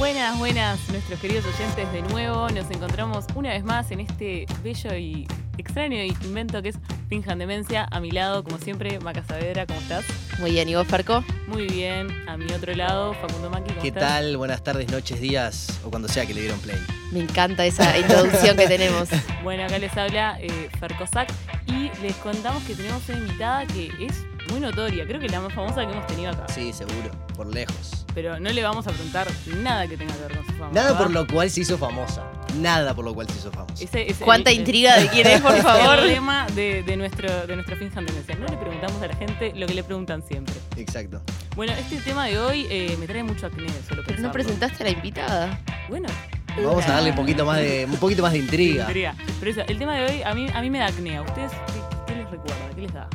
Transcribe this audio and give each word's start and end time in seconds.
Buenas, 0.00 0.38
buenas, 0.38 0.88
nuestros 0.88 1.20
queridos 1.20 1.44
oyentes 1.44 1.92
de 1.92 2.00
nuevo. 2.00 2.48
Nos 2.48 2.70
encontramos 2.70 3.26
una 3.34 3.50
vez 3.50 3.62
más 3.62 3.90
en 3.90 4.00
este 4.00 4.46
bello 4.64 4.96
y 4.96 5.28
extraño 5.58 6.02
invento 6.02 6.62
que 6.62 6.70
es 6.70 6.78
Finjan 7.10 7.38
Demencia. 7.38 7.86
A 7.90 8.00
mi 8.00 8.10
lado, 8.10 8.42
como 8.42 8.56
siempre, 8.56 8.98
Maca 9.00 9.22
Saavedra, 9.22 9.66
¿cómo 9.66 9.78
estás? 9.78 10.06
Muy 10.38 10.52
bien, 10.52 10.70
¿y 10.70 10.74
vos, 10.74 10.86
Farco? 10.86 11.22
Muy 11.48 11.66
bien. 11.66 12.08
A 12.26 12.38
mi 12.38 12.50
otro 12.50 12.72
lado, 12.74 13.12
Facundo 13.12 13.50
Maki, 13.50 13.72
¿cómo 13.72 13.82
¿Qué 13.82 13.88
estás? 13.88 14.02
tal? 14.02 14.38
Buenas 14.38 14.64
tardes, 14.64 14.90
noches, 14.90 15.20
días 15.20 15.78
o 15.84 15.90
cuando 15.90 16.08
sea 16.08 16.24
que 16.24 16.32
le 16.32 16.40
dieron 16.40 16.58
play. 16.60 16.78
Me 17.12 17.20
encanta 17.20 17.66
esa 17.66 17.98
introducción 17.98 18.56
que 18.56 18.68
tenemos. 18.68 19.10
Bueno, 19.42 19.64
acá 19.64 19.78
les 19.78 19.94
habla 19.96 20.38
eh, 20.40 20.70
Fercosac 20.78 21.30
y 21.66 21.90
les 22.02 22.14
contamos 22.16 22.62
que 22.64 22.74
tenemos 22.74 23.06
una 23.08 23.18
invitada 23.18 23.66
que 23.66 23.90
es 24.00 24.24
muy 24.50 24.60
notoria. 24.60 25.06
Creo 25.06 25.20
que 25.20 25.28
la 25.28 25.40
más 25.40 25.52
famosa 25.52 25.86
que 25.86 25.92
hemos 25.92 26.06
tenido 26.06 26.30
acá. 26.30 26.46
Sí, 26.48 26.72
seguro, 26.72 27.10
por 27.36 27.46
lejos. 27.46 27.99
Pero 28.14 28.40
no 28.40 28.50
le 28.50 28.62
vamos 28.62 28.86
a 28.86 28.90
preguntar 28.90 29.28
nada 29.58 29.86
que 29.86 29.96
tenga 29.96 30.12
que 30.14 30.20
ver 30.22 30.36
con 30.36 30.46
su 30.46 30.52
fama. 30.52 30.70
Nada 30.72 30.92
¿verdad? 30.92 30.98
por 31.04 31.10
lo 31.12 31.26
cual 31.28 31.48
se 31.50 31.60
hizo 31.60 31.78
famosa. 31.78 32.24
Nada 32.58 32.92
por 32.94 33.04
lo 33.04 33.14
cual 33.14 33.28
se 33.28 33.38
hizo 33.38 33.52
famosa. 33.52 33.84
Ese 33.84 34.08
el- 34.08 34.14
¿Cuánta 34.16 34.50
el- 34.50 34.58
intriga 34.58 34.98
de 34.98 35.08
quién 35.08 35.26
es, 35.28 35.40
por 35.40 35.54
el 35.56 35.62
favor? 35.62 36.02
lema 36.02 36.46
de, 36.54 36.82
de 36.82 36.96
nuestro, 36.96 37.46
de 37.46 37.54
nuestro 37.54 37.76
Finjan 37.76 38.04
Demencia. 38.06 38.34
No 38.34 38.46
le 38.46 38.56
preguntamos 38.56 39.00
a 39.02 39.06
la 39.06 39.14
gente 39.16 39.52
lo 39.54 39.66
que 39.68 39.74
le 39.74 39.84
preguntan 39.84 40.22
siempre. 40.26 40.54
Exacto. 40.76 41.22
Bueno, 41.54 41.72
este 41.74 41.96
tema 41.98 42.26
de 42.26 42.38
hoy 42.38 42.66
eh, 42.68 42.96
me 42.98 43.06
trae 43.06 43.22
mucho 43.22 43.46
acné, 43.46 43.68
solo 43.88 44.02
Pero 44.06 44.20
no 44.20 44.32
presentaste 44.32 44.82
a 44.82 44.86
la 44.86 44.90
invitada. 44.92 45.60
Bueno, 45.88 46.08
Vamos 46.64 46.84
a 46.86 46.94
darle 46.94 47.10
un 47.10 47.16
poquito 47.16 47.44
más 47.46 47.58
de, 47.58 47.84
un 47.90 47.96
poquito 47.98 48.22
más 48.22 48.32
de 48.32 48.38
intriga. 48.38 48.82
intriga. 48.86 49.14
Pero 49.38 49.50
eso, 49.52 49.60
el 49.68 49.78
tema 49.78 49.94
de 49.94 50.04
hoy 50.06 50.22
a 50.24 50.34
mí, 50.34 50.48
a 50.52 50.60
mí 50.60 50.68
me 50.68 50.78
da 50.80 50.86
acné. 50.86 51.16
¿A 51.16 51.22
ustedes 51.22 51.52
qué, 51.52 52.12
qué 52.12 52.18
les 52.18 52.28
recuerda? 52.28 52.56
¿Qué 52.74 52.80
les 52.80 52.92
da? 52.92 53.08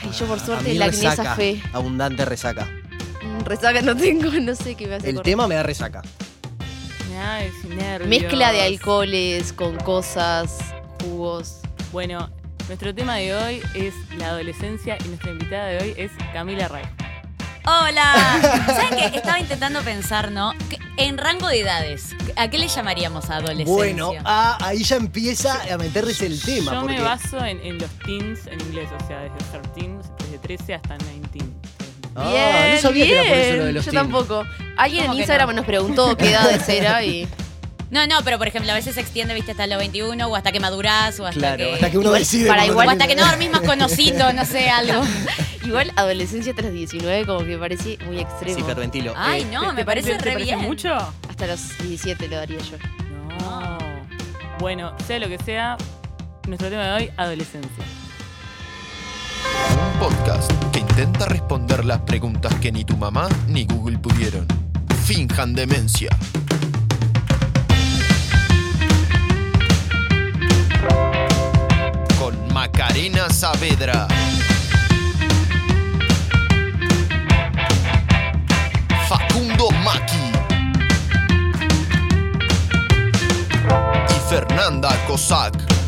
Ay, 0.00 0.10
yo 0.12 0.26
por 0.26 0.38
a 0.38 0.44
suerte 0.44 0.68
mí 0.70 0.78
la 0.78 0.84
acné 0.86 1.00
resaca, 1.02 1.24
zafé. 1.30 1.60
Abundante 1.72 2.24
resaca. 2.24 2.68
Resaca 3.44 3.82
no 3.82 3.96
tengo, 3.96 4.30
no 4.40 4.54
sé 4.54 4.74
qué 4.74 4.86
me 4.86 4.96
hace 4.96 5.10
El 5.10 5.22
tema 5.22 5.46
me 5.46 5.54
da 5.54 5.62
resaca. 5.62 6.02
Me 7.08 7.16
da 7.16 7.44
es 7.44 7.64
nervios. 7.64 8.08
Mezcla 8.08 8.52
de 8.52 8.62
alcoholes 8.62 9.52
con 9.52 9.76
cosas, 9.78 10.58
jugos. 11.02 11.60
Bueno, 11.92 12.30
nuestro 12.68 12.94
tema 12.94 13.16
de 13.16 13.34
hoy 13.34 13.62
es 13.74 13.94
la 14.16 14.28
adolescencia 14.28 14.96
y 15.04 15.08
nuestra 15.08 15.30
invitada 15.30 15.66
de 15.66 15.78
hoy 15.78 15.94
es 15.96 16.10
Camila 16.32 16.68
Ray. 16.68 16.84
Hola. 17.64 18.40
¿Saben 18.66 18.98
qué? 18.98 19.18
Estaba 19.18 19.38
intentando 19.38 19.82
pensar, 19.82 20.32
¿no? 20.32 20.52
En 20.96 21.16
rango 21.16 21.48
de 21.48 21.60
edades, 21.60 22.14
¿a 22.36 22.50
qué 22.50 22.58
le 22.58 22.68
llamaríamos 22.68 23.30
a 23.30 23.36
adolescencia? 23.36 23.74
Bueno, 23.74 24.12
ah, 24.24 24.58
ahí 24.60 24.82
ya 24.82 24.96
empieza 24.96 25.62
a 25.72 25.78
meterse 25.78 26.26
el 26.26 26.40
tema. 26.40 26.72
Yo 26.72 26.80
porque 26.80 26.96
me 26.96 27.02
baso 27.02 27.44
en, 27.44 27.60
en 27.60 27.78
los 27.78 27.90
teens 28.00 28.46
en 28.46 28.60
inglés, 28.60 28.88
o 28.98 29.06
sea, 29.06 29.20
desde 29.20 29.36
13, 29.70 29.88
desde 30.18 30.38
13 30.38 30.74
hasta 30.74 30.98
19. 30.98 31.51
Ah, 32.14 32.28
bien, 32.30 32.74
no 32.74 32.80
sabía 32.80 33.04
que 33.06 33.12
era 33.12 33.22
por 33.28 33.36
eso 33.38 33.56
lo 33.56 33.64
de 33.64 33.72
los 33.72 33.84
Yo 33.86 33.92
tampoco. 33.92 34.44
Alguien 34.76 35.00
en 35.02 35.06
¿Cómo 35.08 35.14
que 35.16 35.20
Instagram 35.22 35.48
no? 35.50 35.54
nos 35.56 35.64
preguntó 35.66 36.16
qué 36.16 36.30
edades 36.30 36.68
era 36.68 37.02
y... 37.04 37.26
No, 37.90 38.06
no, 38.06 38.20
pero 38.24 38.38
por 38.38 38.48
ejemplo, 38.48 38.72
a 38.72 38.74
veces 38.74 38.94
se 38.94 39.02
extiende, 39.02 39.34
viste, 39.34 39.50
hasta 39.50 39.66
los 39.66 39.78
21 39.78 40.26
o 40.26 40.34
hasta 40.34 40.50
que 40.50 40.60
madurás 40.60 41.20
o 41.20 41.26
hasta 41.26 41.38
Claro, 41.38 41.56
que... 41.58 41.74
hasta 41.74 41.90
que 41.90 41.98
uno 41.98 42.06
Igual, 42.08 42.20
decide. 42.20 42.48
para 42.48 42.62
cuando 42.62 42.72
igual, 42.72 42.88
O 42.88 42.90
hasta 42.92 43.06
que 43.06 43.14
no 43.16 43.26
dormís 43.26 43.50
más 43.50 43.60
conocido, 43.60 44.32
no 44.32 44.44
sé, 44.46 44.70
algo. 44.70 45.02
Igual 45.64 45.92
adolescencia 45.96 46.54
los 46.56 46.72
19 46.72 47.26
como 47.26 47.44
que 47.44 47.56
parece 47.58 47.98
muy 48.06 48.18
extremo. 48.18 48.54
Sí, 48.56 48.60
hiperventilo. 48.62 49.12
Ay, 49.16 49.42
Eh, 49.42 49.46
no, 49.52 49.68
¿Te- 49.68 49.72
me 49.74 49.84
parece 49.84 50.14
te 50.16 50.18
re 50.24 50.36
bien. 50.36 50.58
mucho? 50.60 50.94
Hasta 51.28 51.46
los 51.46 51.78
17 51.78 52.28
lo 52.28 52.36
daría 52.36 52.58
yo. 52.60 52.76
No. 53.40 53.78
Bueno, 54.58 54.94
sea 55.06 55.18
lo 55.18 55.28
que 55.28 55.38
sea, 55.38 55.76
nuestro 56.48 56.70
tema 56.70 56.84
de 56.84 56.92
hoy, 56.92 57.10
adolescencia. 57.18 57.84
Un 59.94 59.98
podcast 60.00 60.50
que 60.72 60.81
intenta 60.92 61.24
responder 61.24 61.86
las 61.86 62.00
preguntas 62.00 62.54
que 62.56 62.70
ni 62.70 62.84
tu 62.84 62.98
mamá 62.98 63.26
ni 63.48 63.64
Google 63.64 63.96
pudieron. 63.96 64.46
Finjan 65.06 65.54
demencia. 65.54 66.10
Con 72.18 72.52
Macarena 72.52 73.30
Saavedra. 73.30 74.06
Facundo 79.08 79.70
Maki. 79.82 80.30
Y 84.10 84.28
Fernanda 84.28 84.94
Cossack. 85.06 85.81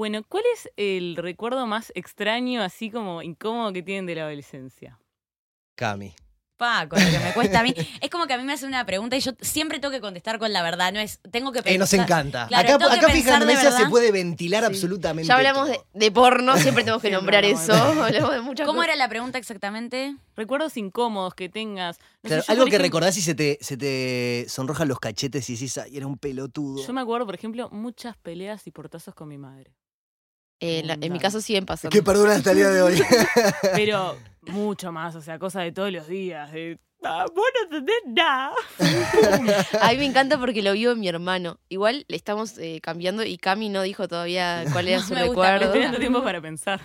Bueno, 0.00 0.24
¿cuál 0.26 0.44
es 0.54 0.70
el 0.78 1.14
recuerdo 1.14 1.66
más 1.66 1.92
extraño, 1.94 2.62
así 2.62 2.90
como 2.90 3.20
incómodo 3.20 3.70
que 3.74 3.82
tienen 3.82 4.06
de 4.06 4.14
la 4.14 4.22
adolescencia? 4.22 4.98
Cami. 5.74 6.14
Pa, 6.56 6.86
con 6.88 7.04
lo 7.04 7.10
que 7.10 7.18
me 7.18 7.34
cuesta 7.34 7.60
a 7.60 7.62
mí. 7.62 7.74
Es 8.00 8.08
como 8.08 8.26
que 8.26 8.32
a 8.32 8.38
mí 8.38 8.44
me 8.44 8.54
hacen 8.54 8.68
una 8.70 8.86
pregunta 8.86 9.14
y 9.18 9.20
yo 9.20 9.32
siempre 9.42 9.78
tengo 9.78 9.92
que 9.92 10.00
contestar 10.00 10.38
con 10.38 10.54
la 10.54 10.62
verdad. 10.62 10.90
No 10.94 11.00
es, 11.00 11.20
tengo 11.30 11.52
que 11.52 11.58
pensar. 11.62 11.74
Eh, 11.74 11.78
nos 11.78 11.92
encanta. 11.92 12.46
Claro, 12.48 12.76
acá 12.76 12.94
acá 12.94 13.06
pensar 13.08 13.42
fíjate, 13.46 13.72
se 13.76 13.90
puede 13.90 14.10
ventilar 14.10 14.62
Sí. 14.62 14.66
absolutamente. 14.68 15.28
Ya 15.28 15.36
hablamos 15.36 15.68
de, 15.68 15.74
todo. 15.74 15.86
de 15.92 16.10
porno, 16.10 16.56
siempre 16.56 16.82
tenemos 16.82 17.02
que 17.02 17.10
nombrar 17.10 17.44
eso. 17.44 17.74
Hablamos 18.02 18.32
de 18.32 18.40
muchas 18.40 18.66
¿Cómo 18.66 18.78
cosas. 18.78 18.88
era 18.94 18.96
la 18.96 19.08
pregunta 19.10 19.36
exactamente? 19.36 20.16
Recuerdos 20.34 20.78
incómodos 20.78 21.34
que 21.34 21.50
tengas. 21.50 21.96
Sé, 21.96 22.02
Claro, 22.28 22.42
yo, 22.46 22.52
algo 22.52 22.64
que 22.64 22.70
ejemplo- 22.76 22.82
recordás 22.84 23.18
y 23.18 23.20
se 23.20 23.34
te, 23.34 23.58
se 23.60 23.76
te 23.76 24.46
sonrojan 24.48 24.88
los 24.88 24.98
cachetes 24.98 25.48
y 25.50 25.54
decís, 25.56 25.76
"Ay, 25.76 25.94
era 25.98 26.06
un 26.06 26.16
pelotudo. 26.16 26.86
Yo 26.86 26.92
me 26.94 27.02
acuerdo, 27.02 27.26
por 27.26 27.34
ejemplo, 27.34 27.68
muchas 27.70 28.16
peleas 28.16 28.66
y 28.66 28.70
portazos 28.70 29.14
con 29.14 29.28
mi 29.28 29.36
madre. 29.36 29.74
Eh, 30.60 30.82
la- 30.84 30.98
en 31.00 31.12
mi 31.12 31.18
caso 31.18 31.40
siguen 31.40 31.64
pasando. 31.66 31.90
Que 31.92 32.02
perdona 32.02 32.34
hasta 32.34 32.50
el 32.52 32.58
día 32.58 32.68
de 32.70 32.82
hoy. 32.82 33.02
Pero 33.74 34.16
mucho 34.42 34.92
más, 34.92 35.14
o 35.16 35.22
sea, 35.22 35.38
cosas 35.38 35.64
de 35.64 35.72
todos 35.72 35.90
los 35.90 36.06
días. 36.06 36.52
De, 36.52 36.78
ah, 37.02 37.24
vos 37.34 37.44
no 37.54 37.64
entendés 37.64 37.96
nada. 38.06 38.52
A 39.80 39.90
mí 39.90 39.96
me 39.98 40.04
encanta 40.06 40.38
porque 40.38 40.62
lo 40.62 40.72
vio 40.72 40.94
mi 40.96 41.08
hermano. 41.08 41.58
Igual 41.68 42.04
le 42.08 42.16
estamos 42.16 42.58
eh, 42.58 42.80
cambiando 42.82 43.24
y 43.24 43.36
Cami 43.38 43.68
no 43.70 43.82
dijo 43.82 44.06
todavía 44.08 44.64
cuál 44.72 44.88
era 44.88 45.00
No 45.00 45.06
su 45.06 45.14
me 45.14 45.24
gusta, 45.26 45.30
recuerdo. 45.52 45.64
Estoy 45.66 45.82
dando 45.82 45.98
tiempo 45.98 46.22
para 46.22 46.40
pensar. 46.40 46.80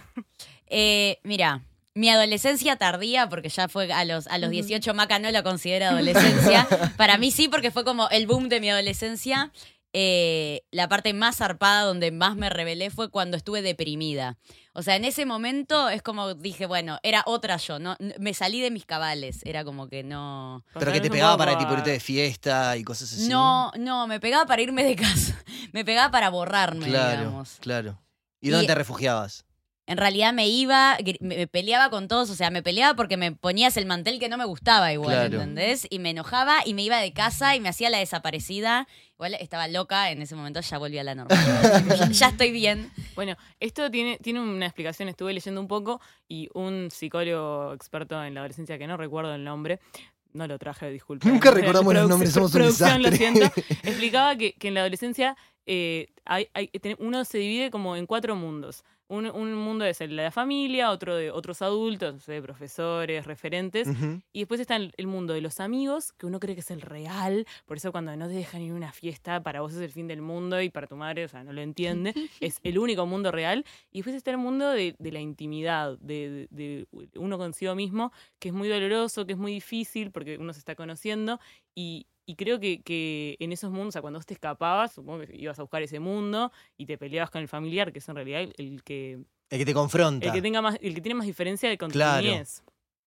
Eh, 0.68 1.20
mira, 1.24 1.62
mi 1.94 2.10
adolescencia 2.10 2.76
tardía, 2.76 3.30
porque 3.30 3.50
ya 3.50 3.68
fue 3.70 3.92
a 3.94 4.04
los, 4.06 4.28
a 4.28 4.38
los 4.38 4.50
18, 4.50 4.94
Maca 4.94 5.20
no 5.20 5.30
la 5.32 5.44
considera 5.44 5.90
adolescencia. 5.90 6.68
Para 6.98 7.18
mí 7.18 7.32
sí, 7.32 7.48
porque 7.48 7.72
fue 7.72 7.84
como 7.86 8.10
el 8.10 8.26
boom 8.28 8.50
de 8.50 8.60
mi 8.60 8.70
adolescencia. 8.70 9.52
Eh, 9.98 10.64
la 10.72 10.90
parte 10.90 11.14
más 11.14 11.38
zarpada 11.38 11.84
donde 11.84 12.12
más 12.12 12.36
me 12.36 12.50
rebelé 12.50 12.90
fue 12.90 13.10
cuando 13.10 13.38
estuve 13.38 13.62
deprimida. 13.62 14.38
O 14.74 14.82
sea, 14.82 14.98
en 14.98 15.06
ese 15.06 15.26
momento 15.26 15.88
es 15.88 16.02
como 16.02 16.34
dije, 16.34 16.66
bueno, 16.66 17.00
era 17.02 17.24
otra 17.26 17.56
yo, 17.56 17.80
¿no? 17.80 17.96
Me 18.20 18.34
salí 18.34 18.60
de 18.60 18.72
mis 18.72 18.86
cabales, 18.86 19.40
era 19.46 19.64
como 19.64 19.88
que 19.88 20.04
no... 20.04 20.66
Pero 20.78 20.92
que 20.92 21.00
te 21.00 21.10
pegaba 21.10 21.38
para 21.38 21.58
tipo 21.58 21.72
irte 21.72 21.92
de 21.92 22.02
fiesta 22.02 22.76
y 22.76 22.84
cosas 22.84 23.14
así. 23.14 23.30
No, 23.30 23.72
no, 23.78 24.06
me 24.06 24.20
pegaba 24.20 24.46
para 24.46 24.62
irme 24.62 24.84
de 24.84 24.98
casa. 24.98 25.42
Me 25.72 25.86
pegaba 25.86 26.12
para 26.12 26.30
borrarme, 26.30 26.88
Claro, 26.88 27.20
digamos. 27.22 27.58
claro. 27.62 28.02
¿Y 28.42 28.50
dónde 28.50 28.66
Y- 28.66 28.68
te 28.68 28.76
refugiabas? 28.76 29.46
En 29.88 29.98
realidad 29.98 30.34
me 30.34 30.48
iba, 30.48 30.98
me 31.20 31.46
peleaba 31.46 31.92
con 31.92 32.08
todos, 32.08 32.32
o 32.32 32.36
sea, 32.36 32.50
me 32.50 32.64
peleaba 32.64 32.96
porque 32.96 33.18
me 33.18 33.32
ponías 33.34 33.78
el 33.78 33.86
mantel 33.86 34.20
que 34.20 34.30
no 34.30 34.38
me 34.38 34.46
gustaba 34.46 34.92
igual, 34.92 35.16
Claro. 35.30 35.36
¿entendés? 35.42 35.86
Y 35.92 36.00
me 36.00 36.10
enojaba 36.10 36.58
y 36.66 36.74
me 36.74 36.82
iba 36.82 36.98
de 36.98 37.14
casa 37.14 37.56
y 37.56 37.60
me 37.60 37.70
hacía 37.70 37.92
la 37.92 38.00
desaparecida. 38.00 38.88
Igual 39.14 39.36
estaba 39.36 39.68
loca, 39.68 40.10
en 40.10 40.24
ese 40.24 40.36
momento 40.36 40.60
ya 40.62 40.78
volví 40.80 40.98
a 40.98 41.04
la 41.04 41.14
normalidad. 41.14 41.84
ya, 42.00 42.10
ya 42.10 42.28
estoy 42.30 42.52
bien. 42.52 42.92
Bueno, 43.14 43.36
esto 43.60 43.92
tiene, 43.92 44.18
tiene 44.18 44.42
una 44.42 44.66
explicación, 44.66 45.08
estuve 45.08 45.34
leyendo 45.34 45.62
un 45.62 45.68
poco 45.68 46.02
y 46.28 46.50
un 46.56 46.90
psicólogo 46.92 47.72
experto 47.74 48.22
en 48.24 48.34
la 48.34 48.40
adolescencia, 48.40 48.80
que 48.80 48.88
no 48.88 48.98
recuerdo 48.98 49.36
el 49.36 49.44
nombre, 49.44 49.80
no 50.34 50.48
lo 50.48 50.58
traje, 50.58 50.90
disculpe. 50.90 51.28
Nunca 51.30 51.52
recordamos 51.52 51.94
los 51.94 52.10
nombres, 52.10 52.32
somos 52.34 52.52
un 52.56 52.60
producción, 52.60 53.04
lo 53.04 53.12
desastre. 53.12 53.52
siento, 53.54 53.62
explicaba 53.88 54.36
que, 54.36 54.54
que 54.54 54.68
en 54.70 54.74
la 54.74 54.80
adolescencia 54.82 55.38
eh, 55.68 56.08
hay- 56.26 56.50
hay- 56.56 56.72
uno 56.98 57.24
se 57.24 57.38
divide 57.38 57.70
como 57.72 57.96
en 57.96 58.08
cuatro 58.08 58.36
mundos. 58.36 58.84
Un, 59.08 59.28
un 59.28 59.54
mundo 59.54 59.86
es 59.86 60.02
el 60.02 60.10
de 60.10 60.16
la 60.24 60.32
familia, 60.32 60.90
otro 60.90 61.16
de 61.16 61.30
otros 61.30 61.62
adultos, 61.62 62.14
no 62.16 62.20
sé, 62.20 62.42
profesores, 62.42 63.26
referentes, 63.28 63.88
y 64.34 64.40
después 64.40 64.60
está 64.60 64.78
el, 64.78 64.94
el 64.98 65.06
mundo 65.06 65.34
de 65.36 65.42
los 65.42 65.60
amigos, 65.60 66.12
que 66.14 66.26
uno 66.26 66.40
cree 66.40 66.56
que 66.56 66.62
es 66.62 66.72
el 66.72 66.82
real, 66.82 67.46
por 67.68 67.78
eso 67.78 67.92
cuando 67.92 68.16
no 68.18 68.28
te 68.28 68.34
dejan 68.34 68.64
ir 68.64 68.72
a 68.72 68.76
una 68.76 68.92
fiesta, 68.92 69.44
para 69.44 69.62
vos 69.62 69.74
es 69.76 69.82
el 69.82 69.92
fin 69.92 70.08
del 70.08 70.24
mundo 70.24 70.60
y 70.60 70.70
para 70.72 70.88
tu 70.88 70.96
madre, 70.96 71.26
o 71.26 71.28
sea, 71.28 71.44
no 71.44 71.54
lo 71.54 71.62
entiende, 71.62 72.14
es 72.42 72.60
el 72.64 72.80
único 72.80 73.06
mundo 73.06 73.32
real. 73.32 73.64
Y 73.92 74.00
después 74.00 74.16
está 74.16 74.32
el 74.32 74.38
mundo 74.38 74.70
de, 74.72 74.96
de 74.98 75.12
la 75.12 75.20
intimidad, 75.20 76.00
de, 76.00 76.48
de- 76.50 76.88
de 76.90 77.20
uno 77.20 77.38
consigo 77.38 77.76
mismo, 77.76 78.12
que 78.40 78.48
es 78.50 78.54
muy 78.56 78.68
doloroso, 78.70 79.28
que 79.28 79.34
es 79.34 79.40
muy 79.40 79.52
difícil 79.54 80.10
porque 80.12 80.38
uno 80.40 80.52
se 80.52 80.60
está 80.60 80.74
conociendo 80.76 81.40
y... 81.76 82.08
y 82.26 82.36
creo 82.36 82.60
que, 82.60 82.82
que 82.82 83.36
en 83.40 83.52
esos 83.52 83.72
mundos, 83.72 83.90
o 83.90 83.92
sea, 83.94 84.02
cuando 84.02 84.20
vos 84.20 84.26
te 84.26 84.34
escapabas, 84.34 84.94
supongo 84.94 85.26
que 85.26 85.36
ibas 85.36 85.60
a 85.60 85.64
buscar 85.64 85.82
ese 85.84 86.00
mundo 86.00 86.52
y 86.78 86.86
te 86.86 86.98
peleabas 86.98 87.30
con 87.30 87.42
el 87.42 87.48
familiar, 87.48 87.92
que 87.92 88.00
es 88.00 88.10
en 88.10 88.16
realidad 88.16 88.42
el, 88.42 88.54
el 88.58 88.84
que, 88.84 89.20
El 89.50 89.60
que 89.60 89.66
te 89.66 89.74
confronta. 89.74 90.26
el 90.26 90.32
que 90.32 90.42
tenga 90.42 90.62
más, 90.62 90.78
el 90.82 90.96
que 90.96 91.02
tiene 91.02 91.16
más 91.16 91.28
diferencia 91.28 91.70
de 91.70 91.78
con 91.78 91.92
tu 91.92 91.94
Claro. 91.94 92.30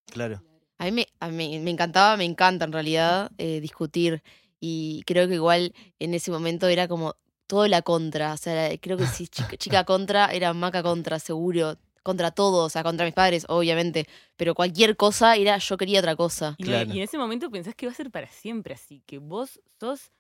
Claro. 0.06 0.43
A 0.79 0.85
mí 0.85 0.93
me, 0.93 1.06
a 1.19 1.29
mí 1.29 1.59
me 1.59 1.70
encantaba, 1.70 2.17
me 2.17 2.25
encanta 2.25 2.65
en 2.65 2.73
realidad 2.73 3.32
eh, 3.37 3.61
discutir 3.61 4.23
y 4.61 5.03
creo 5.06 5.26
que 5.26 5.35
igual 5.35 5.75
en 5.99 6.14
ese 6.14 6.31
momento 6.31 6.69
era 6.69 6.87
como 6.87 7.17
todo 7.49 7.67
la 7.67 7.82
contra, 7.82 8.32
o 8.32 8.37
sea, 8.37 8.76
creo 8.79 8.97
que 8.97 9.06
si 9.06 9.26
chica, 9.26 9.56
chica 9.56 9.85
contra 9.85 10.26
era 10.26 10.53
maca 10.53 10.82
contra, 10.82 11.19
seguro. 11.19 11.76
Contra 12.03 12.31
todo, 12.31 12.65
o 12.65 12.69
sea, 12.71 12.83
contra 12.83 13.05
mis 13.05 13.15
padres, 13.15 13.45
obviamente. 13.49 14.06
Pero 14.37 14.55
cualquier 14.55 14.97
cosa 14.97 15.37
era 15.37 15.59
yo 15.59 15.77
quería 15.77 16.00
otra 16.00 16.17
cosa. 16.17 16.55
Y, 16.59 16.65
Claro. 16.65 16.93
y 16.93 16.99
en 16.99 17.03
ese 17.05 17.19
momento 17.19 17.50
pensás 17.50 17.75
que 17.75 17.87
va 17.87 17.93
a 17.93 17.95
ser 17.95 18.11
para 18.11 18.29
siempre 18.29 18.75
así, 18.75 19.03
que 19.06 19.19
vos 19.19 19.61
sos 19.81 20.12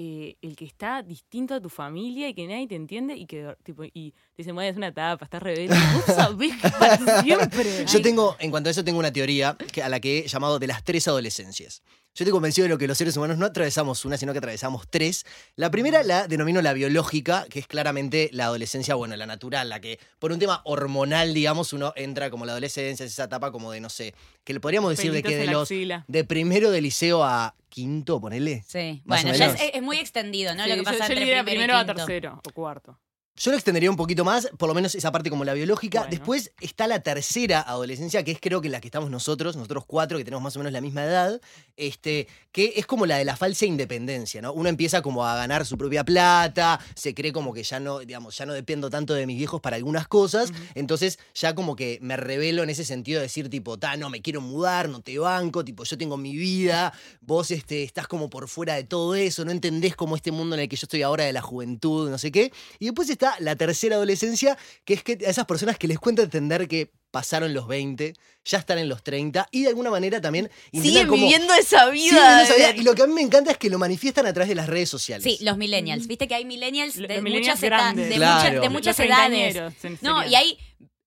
eh, 0.00 0.36
el 0.42 0.54
que 0.54 0.64
está 0.64 1.02
distinto 1.02 1.54
a 1.54 1.60
tu 1.60 1.68
familia 1.68 2.28
y 2.28 2.34
que 2.34 2.46
nadie 2.46 2.68
te 2.68 2.76
entiende 2.76 3.16
y 3.16 3.26
que 3.26 3.56
tipo, 3.64 3.82
y 3.82 4.12
te 4.12 4.38
dicen, 4.38 4.54
bueno, 4.54 4.70
es 4.70 4.76
una 4.76 4.88
etapa, 4.88 5.24
estás 5.24 5.42
rebelde. 5.42 5.74
Vos 5.94 6.04
sabés 6.14 6.54
que 6.62 6.68
para 6.70 7.22
siempre. 7.22 7.84
Yo 7.84 8.00
tengo, 8.00 8.36
en 8.38 8.52
cuanto 8.52 8.68
a 8.68 8.70
eso, 8.70 8.84
tengo 8.84 9.00
una 9.00 9.12
teoría 9.12 9.56
que, 9.72 9.82
a 9.82 9.88
la 9.88 9.98
que 9.98 10.20
he 10.20 10.28
llamado 10.28 10.60
de 10.60 10.68
las 10.68 10.84
tres 10.84 11.08
adolescencias. 11.08 11.82
Yo 12.18 12.24
estoy 12.24 12.32
convencido 12.32 12.64
de 12.64 12.70
lo 12.70 12.78
que 12.78 12.88
los 12.88 12.98
seres 12.98 13.16
humanos 13.16 13.38
no 13.38 13.46
atravesamos 13.46 14.04
una, 14.04 14.16
sino 14.16 14.32
que 14.32 14.38
atravesamos 14.38 14.88
tres. 14.90 15.24
La 15.54 15.70
primera 15.70 16.02
la 16.02 16.26
denomino 16.26 16.60
la 16.60 16.72
biológica, 16.72 17.46
que 17.48 17.60
es 17.60 17.68
claramente 17.68 18.28
la 18.32 18.46
adolescencia, 18.46 18.96
bueno, 18.96 19.14
la 19.14 19.24
natural, 19.24 19.68
la 19.68 19.80
que 19.80 20.00
por 20.18 20.32
un 20.32 20.40
tema 20.40 20.60
hormonal, 20.64 21.32
digamos, 21.32 21.72
uno 21.72 21.92
entra 21.94 22.28
como 22.28 22.44
la 22.44 22.50
adolescencia, 22.50 23.06
es 23.06 23.12
esa 23.12 23.22
etapa 23.24 23.52
como 23.52 23.70
de, 23.70 23.80
no 23.80 23.88
sé, 23.88 24.14
que 24.42 24.52
le 24.52 24.58
podríamos 24.58 24.90
decir 24.90 25.12
de 25.12 25.22
que 25.22 25.36
de 25.36 25.46
los 25.46 25.62
axila. 25.70 26.04
de 26.08 26.24
primero 26.24 26.72
de 26.72 26.80
liceo 26.80 27.22
a 27.22 27.54
quinto, 27.68 28.20
ponele. 28.20 28.64
Sí. 28.66 29.00
Más 29.04 29.20
o 29.24 29.28
Bueno, 29.28 29.38
ya 29.38 29.54
es, 29.54 29.80
muy 29.80 29.98
extendido, 29.98 30.56
¿no? 30.56 30.64
Sí, 30.64 30.70
lo 30.70 30.74
que 30.74 30.80
yo- 30.80 30.84
pasa 30.86 30.96
yo, 30.98 31.02
entre 31.04 31.14
le 31.14 31.20
diría 31.24 31.44
primero, 31.44 31.72
primero 31.74 31.86
y 31.86 31.90
a 31.90 31.94
tercero 31.94 32.40
o 32.44 32.50
cuarto. 32.50 32.98
Yo 33.38 33.50
lo 33.52 33.56
extendería 33.56 33.90
un 33.90 33.96
poquito 33.96 34.24
más, 34.24 34.48
por 34.58 34.68
lo 34.68 34.74
menos 34.74 34.94
esa 34.94 35.12
parte 35.12 35.30
como 35.30 35.44
la 35.44 35.54
biológica. 35.54 36.00
Bueno. 36.00 36.10
Después 36.10 36.52
está 36.60 36.86
la 36.86 37.00
tercera 37.00 37.60
adolescencia, 37.60 38.24
que 38.24 38.32
es 38.32 38.38
creo 38.40 38.60
que 38.60 38.68
la 38.68 38.80
que 38.80 38.88
estamos 38.88 39.10
nosotros, 39.10 39.54
nosotros 39.56 39.84
cuatro, 39.86 40.18
que 40.18 40.24
tenemos 40.24 40.42
más 40.42 40.56
o 40.56 40.58
menos 40.58 40.72
la 40.72 40.80
misma 40.80 41.04
edad, 41.04 41.40
este, 41.76 42.26
que 42.50 42.72
es 42.76 42.86
como 42.86 43.06
la 43.06 43.18
de 43.18 43.24
la 43.24 43.36
falsa 43.36 43.66
independencia, 43.66 44.42
¿no? 44.42 44.52
Uno 44.52 44.68
empieza 44.68 45.02
como 45.02 45.24
a 45.24 45.36
ganar 45.36 45.66
su 45.66 45.78
propia 45.78 46.04
plata, 46.04 46.80
se 46.94 47.14
cree 47.14 47.32
como 47.32 47.52
que 47.52 47.62
ya 47.62 47.78
no, 47.78 48.00
digamos, 48.00 48.36
ya 48.36 48.46
no 48.46 48.54
dependo 48.54 48.90
tanto 48.90 49.14
de 49.14 49.26
mis 49.26 49.36
viejos 49.36 49.60
para 49.60 49.76
algunas 49.76 50.08
cosas, 50.08 50.52
entonces 50.74 51.18
ya 51.34 51.54
como 51.54 51.76
que 51.76 51.98
me 52.02 52.16
revelo 52.16 52.62
en 52.62 52.70
ese 52.70 52.84
sentido 52.84 53.20
de 53.20 53.26
decir 53.26 53.48
tipo, 53.48 53.78
ta, 53.78 53.96
no 53.96 54.10
me 54.10 54.20
quiero 54.20 54.40
mudar, 54.40 54.88
no 54.88 55.00
te 55.00 55.18
banco, 55.18 55.64
tipo, 55.64 55.84
yo 55.84 55.98
tengo 55.98 56.16
mi 56.16 56.36
vida, 56.36 56.92
vos 57.20 57.50
este, 57.50 57.82
estás 57.82 58.08
como 58.08 58.30
por 58.30 58.48
fuera 58.48 58.74
de 58.74 58.84
todo 58.84 59.14
eso, 59.14 59.44
no 59.44 59.50
entendés 59.50 59.96
como 59.96 60.16
este 60.16 60.32
mundo 60.32 60.56
en 60.56 60.62
el 60.62 60.68
que 60.68 60.76
yo 60.76 60.84
estoy 60.84 61.02
ahora 61.02 61.24
de 61.24 61.32
la 61.32 61.42
juventud, 61.42 62.10
no 62.10 62.18
sé 62.18 62.32
qué. 62.32 62.52
Y 62.78 62.86
después 62.86 63.10
está 63.10 63.27
la 63.38 63.56
tercera 63.56 63.96
adolescencia, 63.96 64.56
que 64.84 64.94
es 64.94 65.02
que 65.02 65.18
a 65.26 65.30
esas 65.30 65.46
personas 65.46 65.78
que 65.78 65.88
les 65.88 65.98
cuenta 65.98 66.22
entender 66.22 66.68
que 66.68 66.90
pasaron 67.10 67.54
los 67.54 67.66
20, 67.66 68.12
ya 68.44 68.58
están 68.58 68.78
en 68.78 68.88
los 68.88 69.02
30 69.02 69.48
y 69.50 69.62
de 69.62 69.68
alguna 69.68 69.90
manera 69.90 70.20
también 70.20 70.50
Siguen 70.72 71.06
como- 71.08 71.22
viviendo 71.22 71.54
esa 71.54 71.88
vida. 71.88 72.42
esa 72.42 72.54
vida. 72.54 72.70
Y 72.76 72.82
lo 72.82 72.94
que 72.94 73.02
a 73.02 73.06
mí 73.06 73.14
me 73.14 73.22
encanta 73.22 73.50
es 73.50 73.56
que 73.58 73.70
lo 73.70 73.78
manifiestan 73.78 74.26
a 74.26 74.32
través 74.32 74.48
de 74.50 74.54
las 74.54 74.66
redes 74.68 74.90
sociales. 74.90 75.24
Sí, 75.24 75.42
los 75.44 75.56
millennials. 75.56 76.06
Viste 76.06 76.28
que 76.28 76.34
hay 76.34 76.44
millennials 76.44 76.96
Los 76.96 77.08
de 77.08 77.22
millennials 77.22 77.56
muchas, 77.56 77.62
eda- 77.62 77.76
grandes. 77.78 78.08
de 78.10 78.14
Claro. 78.16 78.48
muchas, 78.48 78.62
de 78.62 78.68
muchas 78.68 78.98
Los 78.98 79.06
edades. 79.06 80.02
No, 80.02 80.26
y 80.26 80.34
hay 80.34 80.58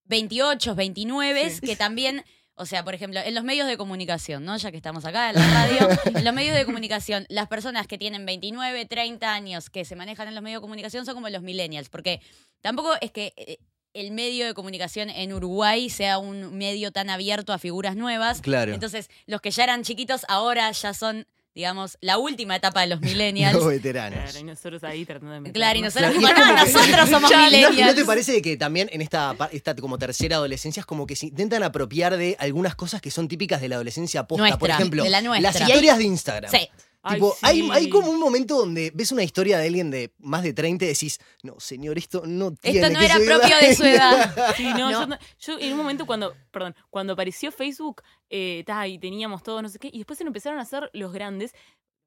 28, 0.05 0.75
29 0.75 1.49
Sí. 1.51 1.61
que 1.61 1.75
también, 1.75 2.25
o 2.61 2.65
sea, 2.67 2.83
por 2.83 2.93
ejemplo, 2.93 3.19
en 3.25 3.33
los 3.33 3.43
medios 3.43 3.67
de 3.67 3.75
comunicación, 3.75 4.45
¿no? 4.45 4.55
Ya 4.55 4.69
que 4.69 4.77
estamos 4.77 5.03
acá 5.03 5.31
en 5.31 5.35
la 5.37 5.47
radio, 5.51 5.89
en 6.15 6.23
los 6.23 6.33
medios 6.33 6.55
de 6.55 6.63
comunicación, 6.63 7.25
las 7.27 7.47
personas 7.47 7.87
que 7.87 7.97
tienen 7.97 8.23
29, 8.23 8.85
30 8.85 9.33
años 9.33 9.71
que 9.71 9.83
se 9.83 9.95
manejan 9.95 10.27
en 10.27 10.35
los 10.35 10.43
medios 10.43 10.59
de 10.59 10.61
comunicación 10.61 11.03
son 11.03 11.15
como 11.15 11.27
los 11.29 11.41
millennials, 11.41 11.89
porque 11.89 12.21
tampoco 12.61 12.93
es 13.01 13.11
que 13.11 13.33
eh, 13.35 13.57
el 13.95 14.11
medio 14.11 14.45
de 14.45 14.53
comunicación 14.53 15.09
en 15.09 15.33
Uruguay 15.33 15.89
sea 15.89 16.19
un 16.19 16.55
medio 16.55 16.91
tan 16.91 17.09
abierto 17.09 17.51
a 17.51 17.57
figuras 17.57 17.95
nuevas. 17.95 18.41
Claro. 18.41 18.75
Entonces, 18.75 19.09
los 19.25 19.41
que 19.41 19.49
ya 19.49 19.63
eran 19.63 19.81
chiquitos 19.81 20.23
ahora 20.29 20.71
ya 20.71 20.93
son, 20.93 21.25
digamos, 21.53 21.97
la 22.01 22.17
última 22.17 22.55
etapa 22.55 22.81
de 22.81 22.87
los 22.87 23.01
millennials. 23.01 23.53
Los 23.55 23.67
veteranos. 23.67 24.19
Claro, 24.19 24.39
y 24.39 24.43
nosotros 24.43 24.83
ahí 24.83 25.05
tratando 25.05 25.33
de 25.33 25.39
meternos. 25.41 25.59
Claro, 25.59 25.79
y 25.79 25.81
nosotros, 25.81 26.13
Claro, 26.15 26.55
nosotros 26.55 27.09
somos 27.09 27.31
¿Y 27.31 27.33
no- 27.33 27.41
y 27.41 27.45
millennials. 27.51 27.87
¿No 27.87 27.95
te 27.95 28.05
parece 28.05 28.41
que 28.41 28.57
también 28.57 28.89
en 28.91 29.01
esta, 29.01 29.35
esta 29.51 29.75
como 29.75 29.97
tercera 29.97 30.37
adolescencia 30.37 30.79
es 30.81 30.85
como 30.85 31.05
que 31.05 31.15
se 31.15 31.27
intentan 31.27 31.63
apropiar 31.63 32.17
de 32.17 32.35
algunas 32.39 32.75
cosas 32.75 33.01
que 33.01 33.11
son 33.11 33.27
típicas 33.27 33.61
de 33.61 33.69
la 33.69 33.75
adolescencia 33.75 34.25
posta? 34.27 34.57
Por 34.57 34.69
ejemplo, 34.69 35.03
de 35.03 35.09
la 35.09 35.21
nuestra. 35.21 35.51
las 35.51 35.61
historias 35.61 35.97
de 35.97 36.03
Instagram. 36.05 36.51
Sí. 36.51 36.69
Ay, 37.03 37.15
Tipo, 37.15 37.31
sí. 37.33 37.39
hay, 37.41 37.69
hay 37.71 37.89
como 37.89 38.11
un 38.11 38.19
momento 38.19 38.57
donde 38.57 38.91
ves 38.93 39.11
una 39.11 39.23
historia 39.23 39.57
de 39.57 39.65
alguien 39.67 39.89
de 39.89 40.13
más 40.19 40.43
de 40.43 40.53
30 40.53 40.85
y 40.85 40.87
decís, 40.89 41.19
no, 41.41 41.59
señor, 41.59 41.97
esto 41.97 42.23
no 42.27 42.51
tiene 42.53 42.79
Esto 42.79 42.93
no 42.93 42.99
que 42.99 43.05
era 43.05 43.15
ser 43.17 43.25
propio 43.25 43.55
de 43.59 43.75
su 43.75 43.83
edad. 43.85 44.53
Sí, 44.55 44.65
no, 44.65 44.91
No. 44.91 45.01
Yo, 45.01 45.07
no- 45.07 45.17
yo 45.39 45.59
en 45.59 45.71
un 45.71 45.77
momento 45.77 46.05
cuando, 46.05 46.35
perdón, 46.51 46.75
cuando 46.91 47.13
apareció 47.13 47.51
Facebook, 47.51 48.03
eh, 48.29 48.63
ta, 48.67 48.87
y 48.87 48.99
teníamos 48.99 49.41
todo, 49.41 49.61
no 49.63 49.69
sé 49.69 49.79
qué, 49.79 49.89
y 49.91 49.97
después 49.97 50.17
se 50.17 50.23
lo 50.23 50.29
empezaron 50.29 50.59
a 50.59 50.61
hacer 50.61 50.89
los 50.93 51.11
grandes, 51.11 51.53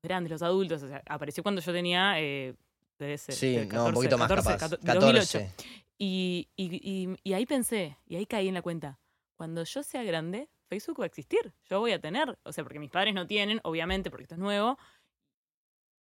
grandes, 0.03 0.31
los 0.31 0.43
adultos, 0.43 0.83
o 0.85 0.89
sea, 0.89 1.03
apareció 1.09 1.43
cuando 1.43 1.61
yo 1.61 1.73
tenía 1.73 2.21
eh, 2.21 2.55
13, 2.99 3.33
Sí, 3.33 3.57
eh, 3.57 3.67
no, 3.73 3.87
un 3.87 3.95
poquito 3.95 4.17
más 4.17 4.29
14, 4.29 4.51
capaz. 4.51 4.61
14, 4.79 4.87
2008. 5.01 5.39
14. 5.41 5.51
Y, 5.99 6.49
y, 6.57 6.65
y- 6.83 7.17
y 7.25 7.33
ahí 7.33 7.47
pensé, 7.47 7.97
y 8.07 8.15
ahí 8.17 8.27
caí 8.27 8.47
en 8.49 8.55
la 8.55 8.63
cuenta, 8.63 9.01
cuando 9.37 9.65
yo 9.65 9.83
sea 9.83 10.03
grande, 10.05 10.49
Facebook 10.69 11.01
va 11.01 11.05
a 11.05 11.07
existir, 11.07 11.53
yo 11.69 11.81
voy 11.81 11.93
a 11.93 12.01
tener, 12.01 12.39
o 12.43 12.53
sea, 12.53 12.65
porque 12.65 12.79
mis 12.79 12.91
padres 12.91 13.15
no 13.15 13.27
tienen, 13.27 13.61
obviamente, 13.65 14.11
porque 14.11 14.25
esto 14.25 14.35
es 14.35 14.41
nuevo, 14.41 14.79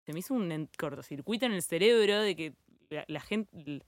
se 0.06 0.14
me 0.14 0.20
hizo 0.20 0.34
un 0.34 0.70
cortocircuito 0.78 1.46
en 1.46 1.54
el 1.54 1.62
cerebro 1.62 2.20
de 2.20 2.36
que 2.36 2.56
la 3.08 3.20
gente... 3.20 3.86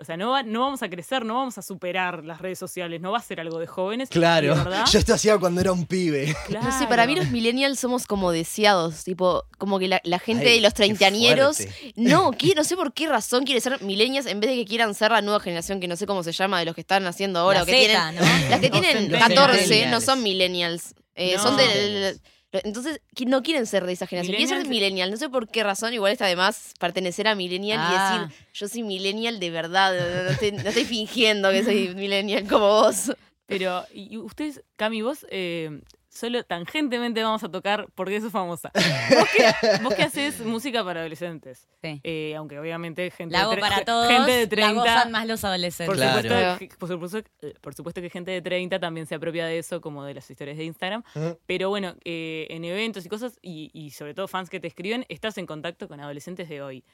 O 0.00 0.04
sea, 0.04 0.16
no, 0.16 0.30
va- 0.30 0.44
no 0.44 0.60
vamos 0.60 0.80
a 0.84 0.88
crecer, 0.88 1.24
no 1.24 1.34
vamos 1.34 1.58
a 1.58 1.62
superar 1.62 2.24
las 2.24 2.40
redes 2.40 2.56
sociales, 2.56 3.00
no 3.00 3.10
va 3.10 3.18
a 3.18 3.20
ser 3.22 3.40
algo 3.40 3.58
de 3.58 3.66
jóvenes. 3.66 4.08
de 4.08 4.12
Claro, 4.12 4.54
verdad, 4.54 4.84
yo 4.92 4.96
esto 4.96 5.12
hacía 5.12 5.36
cuando 5.38 5.60
era 5.60 5.72
un 5.72 5.86
pibe. 5.86 6.36
No 6.50 6.78
sé, 6.78 6.86
para 6.86 7.04
mí 7.04 7.16
los 7.16 7.30
millennials 7.30 7.80
somos 7.80 8.06
como 8.06 8.30
deseados, 8.30 9.02
tipo, 9.02 9.42
como 9.58 9.80
que 9.80 9.88
la, 9.88 10.00
la 10.04 10.20
gente 10.20 10.46
Ay, 10.50 10.54
de 10.56 10.60
los 10.60 10.72
treintañeros, 10.74 11.58
no, 11.96 12.30
quiere- 12.38 12.54
no 12.54 12.62
sé 12.62 12.76
por 12.76 12.92
qué 12.92 13.08
razón 13.08 13.42
quiere 13.44 13.60
ser 13.60 13.82
millennials 13.82 14.26
en 14.26 14.38
vez 14.38 14.50
de 14.50 14.56
que 14.58 14.66
quieran 14.66 14.94
ser 14.94 15.10
la 15.10 15.20
nueva 15.20 15.40
generación, 15.40 15.80
que 15.80 15.88
no 15.88 15.96
sé 15.96 16.06
cómo 16.06 16.22
se 16.22 16.30
llama, 16.30 16.60
de 16.60 16.66
los 16.66 16.76
que 16.76 16.82
están 16.82 17.04
haciendo 17.08 17.40
ahora, 17.40 17.58
La 17.58 17.62
o 17.64 17.66
que 17.66 17.72
Z, 17.72 18.12
tienen, 18.12 18.14
¿no? 18.14 18.50
las 18.50 18.60
que 18.60 18.70
tienen 18.70 18.92
centennials. 19.10 19.28
14 19.34 19.86
no 19.86 20.00
son 20.00 20.22
millennials, 20.22 20.94
eh, 21.16 21.34
No. 21.36 21.42
son 21.42 21.56
del... 21.56 22.20
Entonces, 22.52 23.00
no 23.26 23.42
quieren 23.42 23.66
ser 23.66 23.84
de 23.84 23.92
esa 23.92 24.06
generación, 24.06 24.36
quieren 24.36 24.62
ser 24.62 24.68
millennial. 24.68 25.10
No 25.10 25.16
sé 25.18 25.28
por 25.28 25.48
qué 25.48 25.62
razón, 25.64 25.92
igual 25.92 26.12
está 26.12 26.24
además 26.24 26.72
pertenecer 26.80 27.28
a 27.28 27.34
millennial 27.34 27.78
Ah. 27.82 27.88
y 27.90 28.28
decir, 28.28 28.46
yo 28.54 28.68
soy 28.68 28.82
millennial 28.84 29.38
de 29.38 29.50
verdad, 29.50 29.92
no, 29.98 30.22
no 30.24 30.30
estoy, 30.30 30.52
no 30.52 30.68
estoy 30.68 30.84
fingiendo 30.86 31.50
que 31.50 31.62
soy 31.62 31.94
millennial 31.94 32.48
como 32.48 32.66
vos. 32.68 33.12
Pero, 33.46 33.84
y 33.92 34.14
y 34.14 34.18
ustedes, 34.18 34.62
Cami, 34.76 35.02
vos, 35.02 35.26
eh, 35.30 35.80
solo 36.18 36.42
tangentemente 36.44 37.22
vamos 37.22 37.42
a 37.44 37.48
tocar 37.50 37.86
por 37.94 38.08
qué 38.08 38.20
sos 38.20 38.32
famosa. 38.32 38.70
Vos 38.74 39.28
que, 39.36 39.44
vos 39.82 39.94
que 39.94 40.02
haces 40.02 40.40
música 40.40 40.84
para 40.84 41.00
adolescentes, 41.00 41.68
Sí. 41.82 42.00
eh, 42.02 42.34
aunque 42.36 42.58
obviamente 42.58 43.10
gente, 43.10 43.32
La 43.34 43.42
hago 43.42 43.52
de 43.52 43.58
para 43.58 43.84
todos, 43.84 44.08
gente 44.08 44.30
de 44.32 44.42
la 44.42 44.48
30... 44.48 44.72
gozan 44.74 45.12
más 45.12 45.26
los 45.26 45.44
adolescentes. 45.44 45.86
Por, 45.86 45.96
Claro. 45.96 46.22
supuesto, 46.22 46.58
que- 46.58 46.76
por, 46.76 46.88
supuesto, 46.88 47.18
eh, 47.42 47.54
por 47.60 47.74
supuesto 47.74 48.00
que 48.00 48.10
gente 48.10 48.30
de 48.30 48.42
30 48.42 48.78
también 48.80 49.06
se 49.06 49.14
apropia 49.14 49.46
de 49.46 49.58
eso, 49.58 49.80
como 49.80 50.04
de 50.04 50.14
las 50.14 50.30
historias 50.30 50.56
de 50.56 50.64
Instagram. 50.64 51.02
Pero 51.46 51.68
bueno, 51.68 51.94
eh, 52.04 52.46
en 52.50 52.64
eventos 52.64 53.06
y 53.06 53.08
cosas, 53.08 53.38
y, 53.42 53.70
y 53.72 53.90
sobre 53.90 54.14
todo 54.14 54.26
fans 54.28 54.50
que 54.50 54.60
te 54.60 54.66
escriben, 54.66 55.06
estás 55.08 55.38
en 55.38 55.46
contacto 55.46 55.88
con 55.88 56.00
adolescentes 56.00 56.48
de 56.48 56.60
hoy. 56.62 56.84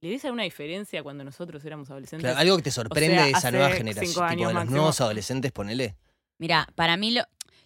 ¿Le 0.00 0.10
ves 0.10 0.24
alguna 0.24 0.42
diferencia 0.42 1.00
cuando 1.04 1.22
nosotros 1.22 1.64
éramos 1.64 1.88
adolescentes? 1.88 2.24
Claro, 2.24 2.38
algo 2.40 2.56
que 2.56 2.62
te 2.64 2.70
sorprende 2.72 3.14
sea, 3.16 3.24
de 3.26 3.30
esa 3.30 3.50
nueva 3.52 3.70
generación, 3.70 4.28
tipo 4.30 4.46
de 4.48 4.52
los 4.54 4.66
nuevos 4.66 5.00
adolescentes, 5.00 5.52
ponele. 5.52 5.94
Mira, 6.38 6.66
para 6.74 6.96
mí 6.96 7.12
lo- 7.12 7.22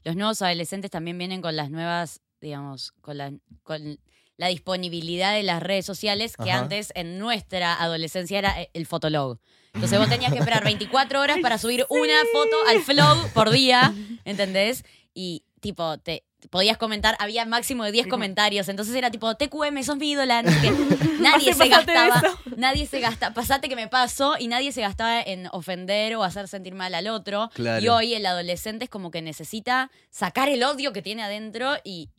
los 0.07 0.15
nuevos 0.15 0.41
adolescentes 0.41 0.89
también 0.89 1.19
vienen 1.19 1.43
con 1.43 1.57
las 1.57 1.69
nuevas, 1.69 2.21
digamos, 2.41 2.93
con 3.01 3.19
la, 3.19 3.33
con 3.65 3.99
la 4.37 4.47
disponibilidad 4.47 5.35
de 5.35 5.43
las 5.43 5.61
redes 5.61 5.85
sociales 5.85 6.37
que 6.37 6.53
Ajá. 6.53 6.61
antes 6.61 6.93
en 6.95 7.19
nuestra 7.19 7.75
adolescencia 7.75 8.39
era 8.39 8.63
eh, 8.63 8.71
el 8.73 8.87
fotolog. 8.87 9.41
Entonces 9.75 9.99
vos 9.99 10.09
tenías 10.09 10.33
que 10.33 10.39
esperar 10.39 10.63
24 10.63 11.21
horas 11.21 11.39
para 11.43 11.59
subir 11.59 11.85
una 11.89 12.21
foto 12.33 12.57
al 12.69 12.83
flog 12.83 13.33
por 13.33 13.51
día, 13.51 13.93
¿entendés? 14.25 14.85
Y 15.13 15.43
tipo, 15.59 15.99
te 15.99 16.23
podías 16.51 16.77
comentar, 16.77 17.17
había 17.19 17.45
máximo 17.45 17.85
de 17.85 17.93
10 17.93 18.07
comentarios, 18.09 18.69
entonces 18.69 18.95
era 18.95 19.11
tipo, 19.11 19.35
TQM, 19.35 19.83
sos 19.83 19.97
mi 19.97 20.11
ídola, 20.11 20.43
no 20.43 20.51
sé 20.51 20.61
qué. 20.61 20.71
Nadie 21.21 21.55
se 21.55 21.69
gastaba, 21.69 22.23
nadie 22.57 22.87
se 22.87 23.01
gasta, 23.01 23.33
pasate 23.33 23.69
que 23.69 23.75
me 23.75 23.89
paso, 23.89 24.37
y 24.39 24.49
nadie 24.49 24.71
se 24.71 24.83
gastaba 24.83 25.21
en 25.21 25.49
ofender 25.51 26.15
o 26.17 26.23
hacer 26.23 26.47
sentir 26.47 26.75
mal 26.75 26.95
al 26.95 27.09
otro. 27.09 27.51
Claro. 27.55 27.83
Y 27.83 27.89
hoy 27.89 28.15
el 28.15 28.27
adolescente 28.27 28.85
es 28.85 28.91
como 28.91 29.11
que 29.11 29.23
necesita 29.23 29.91
sacar 30.11 30.49
el 30.49 30.63
odio 30.63 30.93
que 30.93 31.03
tiene 31.03 31.23
adentro 31.23 31.77
y 31.85 32.11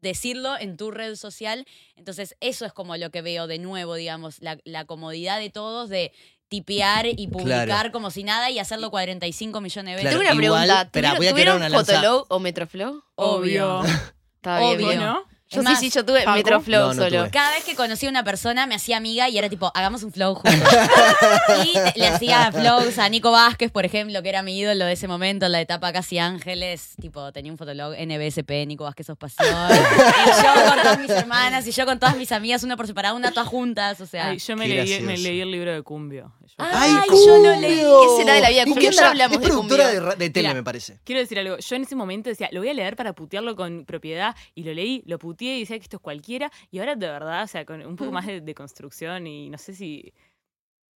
decirlo 0.00 0.56
en 0.58 0.76
tu 0.76 0.90
red 0.90 1.16
social. 1.16 1.66
Entonces, 1.96 2.36
eso 2.40 2.64
es 2.64 2.72
como 2.72 2.96
lo 2.96 3.10
que 3.10 3.22
veo 3.22 3.46
de 3.46 3.58
nuevo, 3.58 3.94
digamos, 3.94 4.40
la, 4.40 4.58
la 4.64 4.84
comodidad 4.84 5.38
de 5.38 5.50
todos 5.50 5.88
de 5.88 6.12
tipear 6.48 7.06
y 7.06 7.28
publicar 7.28 7.66
Claro. 7.66 7.92
como 7.92 8.10
si 8.10 8.24
nada 8.24 8.50
y 8.50 8.58
hacerlo 8.58 8.90
45 8.90 9.60
millones 9.60 9.92
de 9.96 9.96
veces. 9.96 10.10
Claro, 10.18 10.18
Tengo 10.18 10.38
una 10.38 10.44
igual, 10.46 10.60
pregunta. 10.62 10.82
espera, 10.82 11.08
¿Tuvieron, 11.16 11.18
voy 11.18 11.26
a 11.26 11.34
tirar 11.34 11.34
¿tuvieron 11.34 11.56
una 11.56 11.68
lanza. 11.68 11.92
Fotolog 11.94 12.26
o 12.28 12.38
Metroflow? 12.40 13.02
Obvio. 13.16 13.82
Está 14.36 14.58
bien, 14.60 14.70
Obvio. 14.76 14.88
bien. 14.88 15.00
¿no? 15.00 15.22
Yo 15.50 15.62
sí, 15.62 15.76
sí, 15.76 15.90
yo 15.90 16.04
tuve 16.04 16.22
Facu. 16.24 16.36
Metroflow 16.36 16.80
No, 16.88 16.94
no 16.94 17.02
solo. 17.04 17.18
tuve. 17.20 17.30
Cada 17.30 17.52
vez 17.52 17.64
que 17.64 17.74
conocía 17.74 18.08
a 18.08 18.10
una 18.10 18.22
persona 18.24 18.66
me 18.66 18.74
hacía 18.74 18.98
amiga 18.98 19.28
y 19.30 19.38
era 19.38 19.48
tipo, 19.48 19.72
hagamos 19.74 20.02
un 20.02 20.12
flow 20.12 20.34
juntos. 20.34 20.52
y 21.64 21.72
te- 21.72 21.92
le 21.98 22.06
hacía 22.06 22.52
flows 22.52 22.98
a 22.98 23.08
Nico 23.08 23.30
Vázquez, 23.30 23.70
por 23.70 23.84
ejemplo, 23.84 24.22
que 24.22 24.28
era 24.28 24.42
mi 24.42 24.58
ídolo 24.58 24.84
de 24.84 24.92
ese 24.92 25.08
momento, 25.08 25.46
en 25.46 25.52
la 25.52 25.60
etapa 25.60 25.92
casi 25.92 26.18
Ángeles. 26.18 26.94
Tipo, 27.00 27.32
tenía 27.32 27.50
un 27.52 27.58
fotolog 27.58 27.94
NBSP, 27.98 28.66
Nico 28.66 28.84
Vázquez 28.84 29.06
sos 29.06 29.16
pasión. 29.16 29.48
y 29.48 30.42
yo 30.42 30.64
con 30.70 30.82
todas 30.82 30.98
mis 31.00 31.10
hermanas 31.10 31.66
y 31.66 31.70
yo 31.72 31.86
con 31.86 31.98
todas 31.98 32.16
mis 32.16 32.30
amigas, 32.32 32.62
una 32.62 32.76
por 32.76 32.86
separada, 32.86 33.14
una 33.14 33.30
todas 33.32 33.48
juntas. 33.48 34.00
O 34.00 34.06
sea. 34.06 34.28
Ay, 34.28 34.38
yo 34.38 34.56
me 34.56 34.66
Qué 34.66 34.74
leí, 34.74 35.00
me 35.00 35.06
gracioso. 35.06 35.22
leí 35.22 35.40
el 35.40 35.50
libro 35.50 35.72
de 35.72 35.82
Cumbio. 35.82 36.32
Yo- 36.42 36.54
Ay, 36.58 36.92
yo 37.08 37.38
lo 37.38 37.56
leí. 37.60 37.76
¿Qué 37.76 38.16
será 38.22 38.34
de 38.34 38.40
la 38.40 38.48
vida 38.50 38.64
de 38.64 38.70
¿Y 38.70 38.72
Cumbio? 38.72 38.90
qué 38.90 38.96
Ya 38.96 39.08
hablamos 39.08 39.36
Es 39.36 39.40
de 39.42 39.48
productora 39.48 39.86
de, 39.88 39.94
Cumbio. 39.94 40.10
ra- 40.10 40.16
de 40.16 40.30
tele, 40.30 40.48
Mira. 40.48 40.54
me 40.54 40.62
parece. 40.64 40.98
Quiero 41.04 41.20
decir 41.20 41.38
algo, 41.38 41.56
yo 41.58 41.76
en 41.76 41.82
ese 41.82 41.94
momento 41.96 42.28
decía, 42.28 42.48
lo 42.52 42.60
voy 42.60 42.68
a 42.68 42.74
leer 42.74 42.96
para 42.96 43.12
putearlo 43.14 43.54
con 43.56 43.84
propiedad, 43.86 44.34
y 44.54 44.64
lo 44.64 44.74
leí, 44.74 45.02
lo 45.06 45.18
y 45.44 45.60
decía 45.60 45.76
que 45.78 45.82
esto 45.84 45.96
es 45.96 46.02
cualquiera, 46.02 46.50
y 46.70 46.78
ahora 46.78 46.96
de 46.96 47.06
verdad, 47.08 47.42
o 47.44 47.46
sea, 47.46 47.64
con 47.64 47.84
un 47.84 47.96
poco 47.96 48.12
más 48.12 48.26
de, 48.26 48.40
de 48.40 48.54
construcción 48.54 49.26
y 49.26 49.48
no 49.50 49.58
sé 49.58 49.74
si 49.74 50.12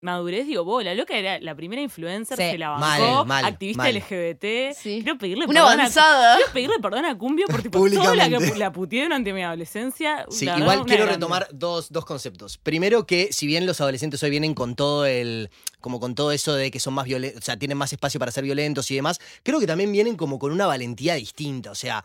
madurez, 0.00 0.46
digo, 0.46 0.64
vos, 0.64 0.84
la 0.84 0.94
loca 0.94 1.16
era 1.18 1.40
la 1.40 1.56
primera 1.56 1.82
influencer, 1.82 2.36
Sí. 2.36 2.50
se 2.52 2.58
la 2.58 2.76
Mal, 2.78 3.00
bancó, 3.02 3.24
mal, 3.24 3.44
activista 3.44 3.82
mal. 3.82 3.96
LGBT, 3.96 4.72
Sí. 4.72 5.00
quiero 5.02 5.18
pedirle 5.18 5.44
Una 5.46 5.54
perdón 5.54 5.70
a- 5.70 5.72
avanzada. 5.72 6.36
Quiero 6.36 6.52
pedirle 6.52 6.76
perdón 6.80 7.04
a 7.04 7.18
Cumbio 7.18 7.46
por 7.48 7.62
tipo, 7.62 7.80
toda 7.90 8.14
la 8.14 8.28
que 8.28 8.54
la 8.54 8.70
puteé 8.70 9.02
durante 9.02 9.32
mi 9.32 9.42
adolescencia. 9.42 10.24
Sí, 10.30 10.46
verdad, 10.46 10.60
igual 10.60 10.84
quiero 10.86 11.02
grande. 11.02 11.14
retomar 11.14 11.48
dos, 11.52 11.90
dos 11.90 12.04
conceptos. 12.04 12.58
Primero 12.58 13.06
que 13.06 13.32
si 13.32 13.48
bien 13.48 13.66
los 13.66 13.80
adolescentes 13.80 14.22
hoy 14.22 14.30
vienen 14.30 14.54
con 14.54 14.76
todo 14.76 15.04
el, 15.04 15.50
como 15.80 15.98
con 15.98 16.14
todo 16.14 16.30
eso 16.30 16.54
de 16.54 16.70
que 16.70 16.78
son 16.78 16.94
más 16.94 17.04
violentos, 17.06 17.42
o 17.42 17.44
sea, 17.44 17.56
tienen 17.58 17.76
más 17.76 17.92
espacio 17.92 18.20
para 18.20 18.30
ser 18.30 18.44
violentos 18.44 18.88
y 18.92 18.94
demás, 18.94 19.18
creo 19.42 19.58
que 19.58 19.66
también 19.66 19.90
vienen 19.90 20.14
como 20.16 20.38
con 20.38 20.52
una 20.52 20.66
valentía 20.68 21.14
distinta. 21.14 21.72
O 21.72 21.74
sea, 21.74 22.04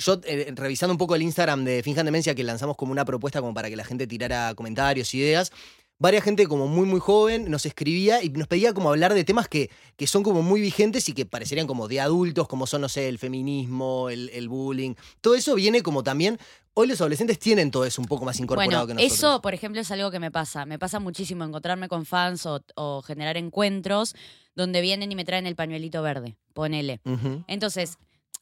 yo 0.00 0.20
eh, 0.24 0.52
revisando 0.54 0.92
un 0.92 0.98
poco 0.98 1.14
el 1.14 1.22
Instagram 1.22 1.64
de 1.64 1.82
Finjan 1.82 2.06
Demencia, 2.06 2.34
que 2.34 2.42
lanzamos 2.42 2.76
como 2.76 2.92
una 2.92 3.04
propuesta 3.04 3.40
como 3.40 3.54
para 3.54 3.68
que 3.68 3.76
la 3.76 3.84
gente 3.84 4.06
tirara 4.06 4.54
comentarios, 4.54 5.14
ideas. 5.14 5.52
Varias 5.98 6.24
gente 6.24 6.46
como 6.46 6.66
muy 6.66 6.86
muy 6.86 6.98
joven 6.98 7.50
nos 7.50 7.66
escribía 7.66 8.24
y 8.24 8.30
nos 8.30 8.48
pedía 8.48 8.72
como 8.72 8.88
hablar 8.88 9.12
de 9.12 9.22
temas 9.22 9.48
que, 9.48 9.70
que 9.96 10.06
son 10.06 10.22
como 10.22 10.40
muy 10.40 10.62
vigentes 10.62 11.06
y 11.10 11.12
que 11.12 11.26
parecerían 11.26 11.66
como 11.66 11.88
de 11.88 12.00
adultos, 12.00 12.48
como 12.48 12.66
son, 12.66 12.80
no 12.80 12.88
sé, 12.88 13.06
el 13.08 13.18
feminismo, 13.18 14.08
el, 14.08 14.30
el 14.30 14.48
bullying. 14.48 14.94
Todo 15.20 15.34
eso 15.34 15.54
viene 15.54 15.82
como 15.82 16.02
también 16.02 16.38
Hoy 16.72 16.86
los 16.86 17.00
adolescentes 17.00 17.38
tienen 17.38 17.72
todo 17.72 17.84
eso 17.84 18.00
un 18.00 18.06
poco 18.06 18.24
más 18.24 18.38
incorporado 18.38 18.70
Bueno, 18.70 18.86
que 18.86 18.94
nosotros. 18.94 19.18
eso, 19.18 19.42
por 19.42 19.54
ejemplo, 19.54 19.80
es 19.80 19.90
algo 19.90 20.10
que 20.12 20.20
me 20.20 20.30
pasa. 20.30 20.64
Me 20.66 20.78
pasa 20.78 21.00
muchísimo 21.00 21.44
encontrarme 21.44 21.88
con 21.88 22.06
fans 22.06 22.46
o, 22.46 22.60
o 22.76 23.02
generar 23.02 23.36
encuentros 23.36 24.14
donde 24.54 24.80
vienen 24.80 25.10
y 25.10 25.16
me 25.16 25.24
traen 25.24 25.46
el 25.46 25.56
pañuelito 25.56 26.00
verde. 26.00 26.36
Ponele. 26.54 27.00
Entonces, 27.48 27.98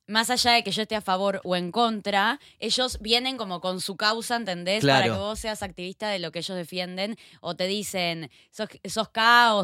más 0.08 0.30
allá 0.30 0.52
de 0.52 0.64
que 0.64 0.72
yo 0.72 0.82
esté 0.82 0.96
a 0.96 1.00
favor 1.00 1.40
o 1.44 1.54
en 1.54 1.70
contra, 1.70 2.40
ellos 2.58 2.98
vienen 3.00 3.36
como 3.36 3.60
con 3.60 3.80
su 3.80 3.96
causa, 3.96 4.34
¿entendés? 4.36 4.80
Claro. 4.80 5.00
Para 5.02 5.12
que 5.14 5.18
vos 5.20 5.38
seas 5.38 5.62
activista 5.62 6.08
de 6.08 6.18
lo 6.18 6.32
que 6.32 6.40
ellos 6.40 6.56
defienden 6.56 7.16
o 7.40 7.54
te 7.54 7.66
dicen, 7.68 8.30
sos, 8.50 8.68
sos 8.84 9.08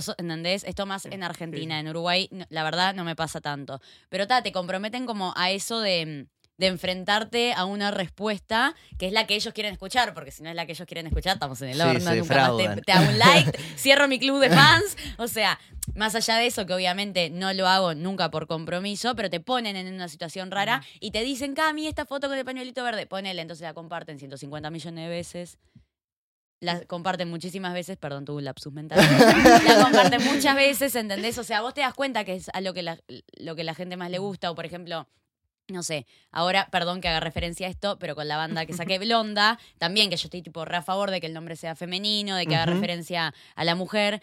sos- 0.00 0.14
¿entendés? 0.18 0.62
Esto 0.64 0.86
más 0.86 1.06
en 1.06 1.22
Argentina, 1.24 1.80
en 1.80 1.88
Uruguay, 1.88 2.28
la 2.50 2.62
verdad 2.62 2.94
no 2.94 3.04
me 3.04 3.16
pasa 3.16 3.40
tanto. 3.40 3.80
Pero 4.08 4.26
ta, 4.26 4.42
te 4.42 4.52
comprometen 4.52 5.06
como 5.06 5.32
a 5.36 5.50
eso 5.50 5.80
de 5.80 6.26
de 6.56 6.68
enfrentarte 6.68 7.52
a 7.52 7.64
una 7.64 7.90
respuesta 7.90 8.74
que 8.98 9.06
es 9.06 9.12
la 9.12 9.26
que 9.26 9.34
ellos 9.34 9.52
quieren 9.52 9.72
escuchar, 9.72 10.14
porque 10.14 10.30
si 10.30 10.42
no 10.42 10.50
es 10.50 10.54
la 10.54 10.66
que 10.66 10.72
ellos 10.72 10.86
quieren 10.86 11.06
escuchar, 11.06 11.34
estamos 11.34 11.60
en 11.62 11.70
el 11.70 11.80
horno, 11.80 12.14
nunca 12.14 12.48
más 12.48 12.76
te, 12.76 12.82
te 12.82 12.92
hago 12.92 13.10
un 13.10 13.18
like, 13.18 13.58
cierro 13.76 14.08
mi 14.08 14.18
club 14.18 14.40
de 14.40 14.50
fans, 14.50 14.96
o 15.18 15.26
sea, 15.26 15.58
más 15.94 16.14
allá 16.14 16.36
de 16.36 16.46
eso, 16.46 16.64
que 16.66 16.74
obviamente 16.74 17.30
no 17.30 17.52
lo 17.52 17.66
hago 17.66 17.94
nunca 17.94 18.30
por 18.30 18.46
compromiso, 18.46 19.14
pero 19.14 19.30
te 19.30 19.40
ponen 19.40 19.76
en 19.76 19.92
una 19.92 20.08
situación 20.08 20.50
rara 20.50 20.82
y 21.00 21.10
te 21.10 21.22
dicen, 21.22 21.54
Cami, 21.54 21.86
esta 21.86 22.06
foto 22.06 22.28
con 22.28 22.38
el 22.38 22.44
pañuelito 22.44 22.82
verde, 22.82 23.06
ponele, 23.06 23.42
entonces 23.42 23.64
la 23.64 23.74
comparten 23.74 24.18
150 24.18 24.70
millones 24.70 25.04
de 25.04 25.10
veces. 25.10 25.58
La 26.60 26.80
comparten 26.86 27.28
muchísimas 27.28 27.74
veces, 27.74 27.98
perdón, 27.98 28.24
tuve 28.24 28.38
un 28.38 28.44
lapsus 28.44 28.72
mental. 28.72 28.98
la 29.66 29.82
comparten 29.82 30.24
muchas 30.24 30.56
veces, 30.56 30.94
¿entendés? 30.94 31.36
O 31.36 31.44
sea, 31.44 31.60
vos 31.60 31.74
te 31.74 31.82
das 31.82 31.92
cuenta 31.92 32.24
que 32.24 32.36
es 32.36 32.48
a 32.54 32.60
lo 32.62 32.72
que 32.72 32.82
la, 32.82 32.98
lo 33.38 33.54
que 33.54 33.64
la 33.64 33.74
gente 33.74 33.98
más 33.98 34.10
le 34.10 34.18
gusta, 34.18 34.50
o 34.50 34.54
por 34.54 34.64
ejemplo, 34.64 35.06
no 35.68 35.82
sé, 35.82 36.06
ahora, 36.30 36.68
perdón 36.70 37.00
que 37.00 37.08
haga 37.08 37.20
referencia 37.20 37.66
a 37.66 37.70
esto, 37.70 37.98
pero 37.98 38.14
con 38.14 38.28
la 38.28 38.36
banda 38.36 38.66
que 38.66 38.74
saqué 38.74 38.98
Blonda, 39.00 39.58
también 39.78 40.10
que 40.10 40.16
yo 40.16 40.26
estoy 40.26 40.42
tipo 40.42 40.64
re 40.64 40.76
a 40.76 40.82
favor 40.82 41.10
de 41.10 41.20
que 41.20 41.26
el 41.26 41.34
nombre 41.34 41.56
sea 41.56 41.74
femenino, 41.74 42.36
de 42.36 42.46
que 42.46 42.54
haga 42.54 42.66
referencia 42.66 43.34
a 43.54 43.64
la 43.64 43.74
mujer. 43.74 44.22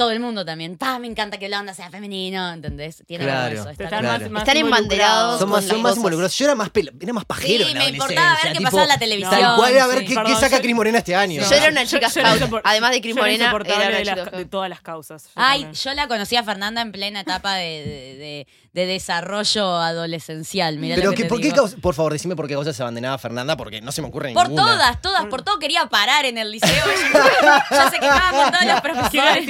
Todo 0.00 0.12
el 0.12 0.20
mundo 0.20 0.46
también, 0.46 0.78
pa, 0.78 0.98
me 0.98 1.08
encanta 1.08 1.36
que 1.36 1.46
Blonda 1.48 1.74
sea 1.74 1.90
femenino, 1.90 2.54
¿entendés? 2.54 3.02
Tiene 3.06 3.24
Claro. 3.26 3.54
eso, 3.54 3.68
está 3.68 3.84
Están 3.84 4.00
Claro. 4.00 4.20
más, 4.22 4.30
más 4.30 4.42
Están 4.44 4.56
embanderados 4.56 5.40
Son 5.40 5.50
más, 5.50 5.62
son 5.66 5.82
más 5.82 5.96
involucrados. 5.96 6.38
Yo 6.38 6.44
era 6.46 6.54
más, 6.54 6.70
pela- 6.70 6.90
era 6.98 7.12
más 7.12 7.26
pajero 7.26 7.64
Sí, 7.66 7.70
en 7.72 7.78
la 7.78 7.84
me 7.84 7.90
importaba 7.90 8.38
ver 8.42 8.52
qué 8.56 8.60
pasaba 8.62 8.82
en 8.84 8.88
la 8.88 8.98
televisión. 8.98 9.30
Tal 9.38 9.56
cual, 9.56 9.78
a 9.78 9.86
ver 9.88 9.98
sí. 9.98 10.06
qué, 10.06 10.14
saca 10.36 10.56
yo- 10.56 10.62
Cris 10.62 10.74
Morena 10.74 10.98
este 10.98 11.14
año. 11.14 11.42
Yo 11.42 11.54
era 11.54 11.68
una 11.68 11.84
chica 11.84 12.08
Yo- 12.08 12.22
scout. 12.46 12.60
Además 12.64 12.92
de 12.92 13.02
Cris 13.02 13.14
Morena, 13.14 13.44
era 13.50 13.54
una 13.88 13.98
de, 13.98 14.04
las- 14.06 14.48
todas 14.50 14.70
las 14.70 14.80
causas. 14.80 15.24
Yo 15.24 15.30
Ay, 15.36 15.64
también. 15.64 15.82
yo 15.84 15.92
la 15.92 16.08
conocí 16.08 16.36
a 16.36 16.44
Fernanda 16.44 16.80
en 16.80 16.92
plena 16.92 17.20
etapa 17.20 17.56
de, 17.56 17.64
de- 17.84 18.14
de- 18.16 18.46
de 18.72 18.86
desarrollo 18.86 19.76
adolescencial. 19.80 20.78
Mirá 20.78 20.94
Pero 20.94 21.10
lo 21.10 21.10
que 21.10 21.16
que, 21.18 21.22
te 21.24 21.28
¿por 21.28 21.40
qué 21.42 21.50
causa- 21.52 21.76
por 21.76 21.94
favor, 21.94 22.12
decime 22.14 22.36
por 22.36 22.46
qué 22.48 22.54
causa 22.54 22.72
se 22.72 22.80
abandonaba 22.82 23.18
Fernanda, 23.18 23.56
porque 23.58 23.80
no 23.82 23.92
se 23.92 24.00
me 24.00 24.08
ocurre 24.08 24.32
Por 24.32 24.48
ninguna. 24.48 24.72
todas, 24.72 25.02
todas, 25.02 25.26
por 25.26 25.42
todo 25.42 25.58
quería 25.58 25.86
parar 25.86 26.24
en 26.24 26.38
el 26.38 26.50
liceo. 26.52 26.70
Ya, 27.70 27.90
se 27.90 27.98
quemaba 27.98 28.30
con 28.30 28.52
todos 28.52 28.64
los 28.64 28.80
profesores. 28.80 29.46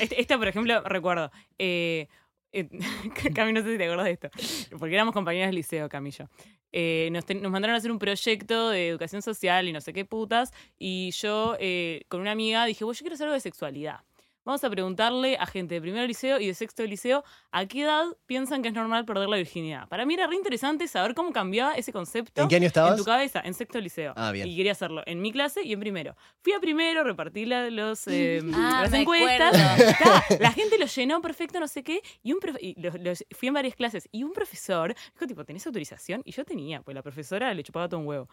Este- 0.00 0.20
esta, 0.20 0.38
por 0.38 0.48
ejemplo, 0.48 0.80
recuerdo. 0.82 1.30
Eh, 1.58 2.08
eh, 2.52 2.68
no 3.52 3.62
sé 3.62 3.72
si 3.72 3.78
te 3.78 3.84
acuerdas 3.84 4.04
de 4.06 4.10
esto. 4.12 4.30
Porque 4.78 4.94
éramos 4.94 5.14
compañeras 5.14 5.48
del 5.48 5.56
liceo, 5.56 5.88
Camillo. 5.88 6.28
Eh, 6.72 7.08
nos, 7.12 7.24
nos 7.28 7.50
mandaron 7.50 7.74
a 7.74 7.78
hacer 7.78 7.90
un 7.90 7.98
proyecto 7.98 8.68
de 8.70 8.88
educación 8.88 9.22
social 9.22 9.68
y 9.68 9.72
no 9.72 9.80
sé 9.80 9.92
qué 9.92 10.04
putas. 10.04 10.52
Y 10.78 11.10
yo, 11.12 11.56
eh, 11.58 12.02
con 12.08 12.20
una 12.20 12.32
amiga, 12.32 12.64
dije, 12.66 12.84
bueno, 12.84 12.94
yo 12.96 13.00
quiero 13.00 13.14
hacer 13.14 13.24
algo 13.26 13.34
de 13.34 13.40
sexualidad. 13.40 14.00
Vamos 14.48 14.64
a 14.64 14.70
preguntarle 14.70 15.36
a 15.36 15.44
gente 15.44 15.74
de 15.74 15.80
primero 15.82 16.06
liceo 16.06 16.40
y 16.40 16.46
de 16.46 16.54
sexto 16.54 16.82
liceo 16.86 17.22
a 17.52 17.66
qué 17.66 17.82
edad 17.82 18.06
piensan 18.24 18.62
que 18.62 18.68
es 18.68 18.74
normal 18.74 19.04
perder 19.04 19.28
la 19.28 19.36
virginidad. 19.36 19.86
Para 19.88 20.06
mí 20.06 20.14
era 20.14 20.26
re 20.26 20.36
interesante 20.36 20.88
saber 20.88 21.14
cómo 21.14 21.32
cambiaba 21.32 21.74
ese 21.74 21.92
concepto. 21.92 22.40
¿En 22.40 22.48
qué 22.48 22.56
año 22.56 22.66
estabas? 22.68 22.92
En 22.92 22.96
tu 22.96 23.04
cabeza, 23.04 23.42
en 23.44 23.52
sexto 23.52 23.78
liceo. 23.78 24.14
Ah, 24.16 24.32
bien. 24.32 24.48
Y 24.48 24.56
quería 24.56 24.72
hacerlo 24.72 25.02
en 25.04 25.20
mi 25.20 25.32
clase 25.32 25.62
y 25.62 25.74
en 25.74 25.80
primero. 25.80 26.16
Fui 26.40 26.54
a 26.54 26.60
primero, 26.60 27.04
repartí 27.04 27.44
la- 27.44 27.68
los, 27.68 28.06
eh, 28.06 28.40
Ah, 28.54 28.80
las 28.84 28.90
me 28.90 29.02
encuestas. 29.02 29.54
la 30.40 30.50
gente 30.52 30.78
lo 30.78 30.86
llenó 30.86 31.20
perfecto, 31.20 31.60
no 31.60 31.68
sé 31.68 31.82
qué. 31.82 32.00
Y 32.22 32.32
un 32.32 32.40
profe- 32.40 32.58
y 32.62 32.80
los- 32.80 32.98
los- 32.98 33.24
fui 33.36 33.48
en 33.48 33.54
varias 33.54 33.74
clases. 33.76 34.08
Y 34.12 34.22
un 34.22 34.32
profesor 34.32 34.94
dijo, 35.12 35.26
tipo, 35.26 35.44
¿tenés 35.44 35.66
autorización? 35.66 36.22
Y 36.24 36.32
yo 36.32 36.46
tenía, 36.46 36.80
pues 36.80 36.94
la 36.94 37.02
profesora 37.02 37.52
le 37.52 37.62
chupaba 37.64 37.86
todo 37.86 38.00
un 38.00 38.06
huevo. 38.06 38.30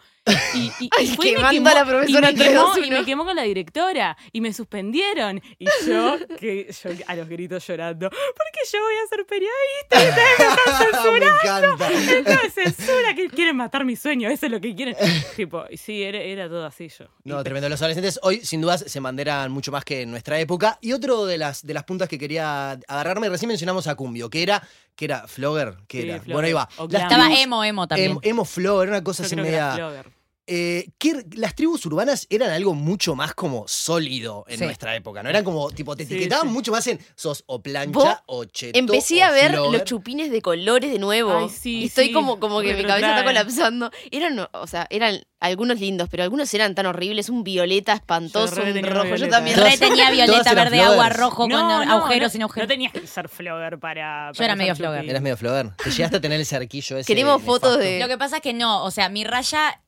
Y, 0.53 0.71
y, 0.79 0.89
Ay, 0.97 1.07
fue 1.07 1.27
y 1.31 1.59
me 1.59 1.69
a 1.69 1.73
la 1.73 1.85
profesora 1.85 2.31
y 2.31 2.35
me, 2.35 2.39
quemó, 2.41 2.61
y 2.77 2.87
321. 2.87 2.99
me 2.99 3.05
quemó 3.05 3.25
con 3.25 3.35
la 3.35 3.41
directora. 3.43 4.15
Y 4.31 4.39
me 4.39 4.53
suspendieron. 4.53 5.41
Y 5.59 5.65
yo, 5.85 6.04
que 6.39 6.71
yo 6.71 6.89
a 7.07 7.15
los 7.15 7.27
gritos 7.29 7.65
llorando, 7.67 8.09
porque 8.09 8.59
yo 8.71 8.79
voy 8.81 8.93
a 9.03 9.07
ser 9.07 9.25
periodista 9.25 10.03
y 10.03 10.09
ustedes 10.09 10.39
me 10.39 10.45
están 10.45 10.91
censurando. 10.91 11.77
me 11.89 12.17
encanta. 12.19 12.49
Censura, 12.53 13.15
que 13.15 13.29
quieren 13.29 13.55
matar 13.57 13.85
mi 13.85 13.95
sueño, 13.95 14.29
eso 14.29 14.45
es 14.45 14.51
lo 14.51 14.59
que 14.61 14.75
quieren. 14.75 14.95
tipo, 15.35 15.63
y 15.69 15.77
sí, 15.77 16.03
era, 16.03 16.19
era 16.19 16.47
todo 16.47 16.65
así 16.65 16.89
yo. 16.89 17.05
No, 17.23 17.39
Y- 17.39 17.43
tremendo. 17.43 17.69
Los 17.69 17.81
adolescentes 17.81 18.19
hoy, 18.23 18.41
sin 18.45 18.61
dudas, 18.61 18.83
se 18.87 18.99
manderan 18.99 19.51
mucho 19.51 19.71
más 19.71 19.83
que 19.85 20.01
en 20.01 20.11
nuestra 20.11 20.39
época. 20.39 20.77
Y 20.81 20.93
otro 20.93 21.25
de 21.25 21.37
las, 21.37 21.65
de 21.65 21.73
las 21.73 21.83
puntas 21.83 22.07
que 22.09 22.17
quería 22.19 22.71
agarrarme, 22.87 23.29
recién 23.29 23.47
mencionamos 23.47 23.87
a 23.87 23.95
Cumbio, 23.95 24.29
que 24.29 24.43
era, 24.43 24.61
que 24.95 25.05
era 25.05 25.27
Flogger, 25.27 25.75
que 25.87 26.01
Sí, 26.01 26.09
era. 26.09 26.17
Flogger. 26.21 26.33
Bueno, 26.33 26.47
ahí 26.47 26.53
va. 26.53 26.69
Estaba 26.99 27.33
emo, 27.33 27.63
emo 27.63 27.87
también. 27.87 28.11
Emo, 28.11 28.19
emo 28.23 28.45
Flogger, 28.45 28.89
una 28.89 29.03
cosa 29.03 29.23
yo 29.23 29.27
así 29.27 29.35
creo 29.35 29.45
que 29.45 29.53
era 29.53 29.75
media. 29.75 30.03
Eh, 30.47 30.89
que 30.99 31.25
las 31.35 31.55
tribus 31.55 31.83
urbanas 31.87 32.27
eran 32.29 32.51
algo 32.51 32.75
mucho 32.75 33.15
más 33.15 33.33
como 33.33 33.67
sólido 33.67 34.45
en 34.47 34.59
Sí. 34.59 34.63
nuestra 34.65 34.95
época, 34.95 35.23
¿no? 35.23 35.29
Eran 35.29 35.43
como, 35.43 35.71
tipo, 35.71 35.95
te 35.95 36.03
etiquetaban 36.03 36.47
sí. 36.47 36.53
mucho 36.53 36.71
más 36.71 36.85
en 36.85 36.99
sos 37.15 37.43
o 37.47 37.63
plancha 37.63 38.23
o 38.27 38.45
cheto 38.45 38.77
Empecé 38.77 39.23
o 39.23 39.25
a 39.25 39.31
ver 39.31 39.53
los 39.57 39.83
chupines 39.85 40.29
de 40.29 40.41
colores 40.43 40.91
de 40.91 40.99
nuevo. 40.99 41.35
Ay, 41.35 41.49
sí, 41.49 41.79
y 41.81 41.85
estoy 41.85 42.07
sí, 42.07 42.11
como, 42.11 42.39
como 42.39 42.61
que 42.61 42.75
mi 42.75 42.83
cabeza 42.83 43.09
está 43.11 43.23
colapsando. 43.23 43.89
Eran, 44.11 44.47
o 44.51 44.67
sea, 44.67 44.85
eran 44.91 45.19
algunos 45.39 45.79
lindos, 45.79 46.09
pero 46.11 46.21
algunos 46.23 46.53
eran 46.53 46.75
tan 46.75 46.85
horribles. 46.85 47.29
Un 47.29 47.43
violeta 47.43 47.93
espantoso, 47.93 48.61
un 48.61 48.73
tenía 48.73 48.89
rojo. 48.91 49.05
Yo 49.05 49.15
violeta. 49.15 49.37
también. 49.37 49.57
Re 49.59 49.77
tenía 49.77 50.11
violeta, 50.11 50.53
verde, 50.53 50.81
agua, 50.81 51.09
rojo, 51.09 51.43
con 51.49 51.53
agujeros 51.53 52.27
no, 52.27 52.29
sin 52.29 52.41
agujeros. 52.43 52.67
No 52.67 52.73
tenías 52.73 52.93
que 52.93 53.07
ser 53.07 53.29
flogger 53.29 53.79
para. 53.79 54.31
Yo 54.33 54.43
era 54.43 54.55
medio 54.55 54.75
flogger. 54.75 55.09
Eras 55.09 55.21
medio 55.23 55.37
Flogger. 55.37 55.71
Te 55.83 55.89
llegaste 55.89 56.17
a 56.17 56.21
tener 56.21 56.39
el 56.39 56.45
cerquillo 56.45 56.97
ese. 56.97 57.07
Queremos 57.07 57.41
fotos 57.41 57.79
de- 57.79 57.99
Lo 57.99 58.07
que 58.07 58.17
pasa 58.17 58.35
es 58.37 58.41
que 58.43 58.53
no, 58.53 58.83
o 58.83 58.91
sea, 58.91 59.09
mi 59.09 59.23
raya 59.23 59.81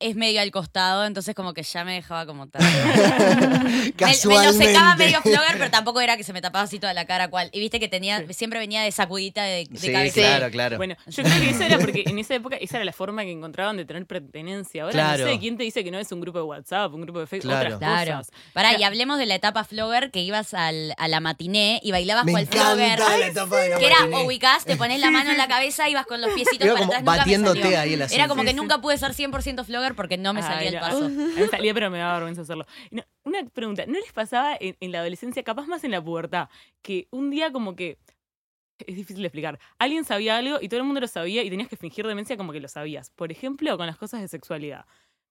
es 0.00 0.14
medio 0.16 0.40
al 0.40 0.50
costado, 0.52 1.04
entonces 1.06 1.34
como 1.34 1.54
que 1.54 1.62
ya 1.62 1.84
me 1.84 1.94
dejaba 1.94 2.24
como 2.26 2.48
tal. 2.50 2.62
me, 2.62 3.92
me 3.96 4.44
lo 4.46 4.52
secaba 4.52 4.96
medio 4.96 5.20
flogger, 5.22 5.58
pero 5.58 5.70
tampoco 5.70 6.00
era 6.00 6.16
que 6.16 6.24
se 6.24 6.32
me 6.32 6.40
tapaba 6.40 6.64
así 6.64 6.78
toda 6.78 6.94
la 6.94 7.04
cara 7.06 7.28
cual. 7.28 7.50
Y 7.52 7.60
viste 7.60 7.80
que 7.80 7.88
tenía, 7.88 8.24
siempre 8.32 8.58
venía 8.58 8.82
de 8.82 8.92
sacudita 8.92 9.42
de, 9.42 9.66
de 9.68 9.78
Sí, 9.78 9.92
cabeza. 9.92 10.20
claro, 10.20 10.50
claro. 10.50 10.76
Bueno, 10.76 10.94
yo 11.06 11.22
creo 11.22 11.40
que 11.40 11.50
eso 11.50 11.64
era 11.64 11.78
porque 11.78 12.04
en 12.06 12.18
esa 12.18 12.34
época 12.34 12.56
esa 12.56 12.76
era 12.76 12.84
la 12.84 12.92
forma 12.92 13.22
que 13.24 13.32
encontraban 13.32 13.76
de 13.76 13.84
tener 13.84 14.06
pertenencia. 14.06 14.82
Ahora 14.84 14.92
Claro. 14.92 15.24
no 15.26 15.32
sé 15.32 15.38
quién 15.38 15.56
te 15.56 15.64
dice 15.64 15.82
que 15.84 15.90
no 15.90 15.98
es 15.98 16.10
un 16.12 16.20
grupo 16.20 16.38
de 16.38 16.44
WhatsApp, 16.44 16.92
un 16.94 17.00
grupo 17.02 17.20
de 17.20 17.26
Facebook, 17.26 17.50
Claro. 17.50 17.76
otras 17.76 17.78
Claro. 18.04 18.18
cosas. 18.18 18.32
Pará, 18.52 18.78
y 18.78 18.82
hablemos 18.84 19.18
de 19.18 19.26
la 19.26 19.34
etapa 19.34 19.64
flogger 19.64 20.10
que 20.10 20.20
ibas 20.20 20.54
al, 20.54 20.94
a 20.96 21.08
la 21.08 21.20
matiné 21.20 21.80
y 21.82 21.90
bailabas 21.92 22.24
Me 22.24 22.32
cual 22.32 22.46
flogger. 22.46 22.92
encanta 22.92 23.18
la 23.18 23.26
etapa 23.26 23.56
de 23.56 23.68
la 23.70 23.78
Que 23.78 23.86
era 23.86 24.00
matiné. 24.00 24.24
ubicás, 24.24 24.64
te 24.64 24.76
pones 24.76 25.00
la 25.00 25.10
mano 25.10 25.30
en 25.30 25.38
la 25.38 25.48
cabeza 25.48 25.88
y 25.88 25.94
vas 25.94 26.06
con 26.06 26.20
los 26.20 26.30
piecitos 26.32 26.68
para 26.68 26.78
como 26.78 26.84
atrás. 26.92 27.00
Nunca 27.02 27.12
me 27.12 27.18
batiéndote 27.18 27.62
salió. 27.62 27.80
ahí 27.80 27.94
el 27.94 28.02
asunto. 28.02 28.14
Era 28.20 28.28
como 28.28 28.44
que 28.44 28.54
nunca 28.54 28.80
pude 28.80 28.96
ser 28.98 29.12
100% 29.12 29.64
flogger 29.64 29.87
porque 29.94 30.16
no 30.18 30.32
me 30.34 30.40
Ah, 30.40 30.42
salía 30.44 30.68
el 30.70 30.78
paso. 30.80 31.04
A 31.04 31.08
mí 31.08 31.32
me 31.36 31.48
salía, 31.48 31.74
pero 31.74 31.90
me 31.90 31.98
daba 31.98 32.14
vergüenza 32.14 32.42
hacerlo. 32.42 32.66
No, 32.90 33.02
una 33.24 33.44
pregunta, 33.46 33.84
¿no 33.86 33.94
les 33.94 34.12
pasaba 34.12 34.56
en, 34.58 34.76
en 34.80 34.92
la 34.92 35.00
adolescencia, 35.00 35.42
capaz 35.42 35.66
más 35.66 35.84
en 35.84 35.90
la 35.90 36.02
pubertad, 36.02 36.48
que 36.82 37.08
un 37.10 37.30
día 37.30 37.52
como 37.52 37.74
que... 37.76 37.98
Es 38.86 38.94
difícil 38.94 39.22
de 39.22 39.26
explicar. 39.26 39.58
Alguien 39.80 40.04
sabía 40.04 40.36
algo 40.36 40.58
y 40.60 40.68
todo 40.68 40.78
el 40.78 40.86
mundo 40.86 41.00
lo 41.00 41.08
sabía 41.08 41.42
y 41.42 41.50
tenías 41.50 41.68
que 41.68 41.76
fingir 41.76 42.06
demencia 42.06 42.36
como 42.36 42.52
que 42.52 42.60
lo 42.60 42.68
sabías. 42.68 43.10
Por 43.10 43.32
ejemplo, 43.32 43.76
con 43.76 43.86
las 43.88 43.96
cosas 43.96 44.20
de 44.20 44.28
sexualidad. 44.28 44.84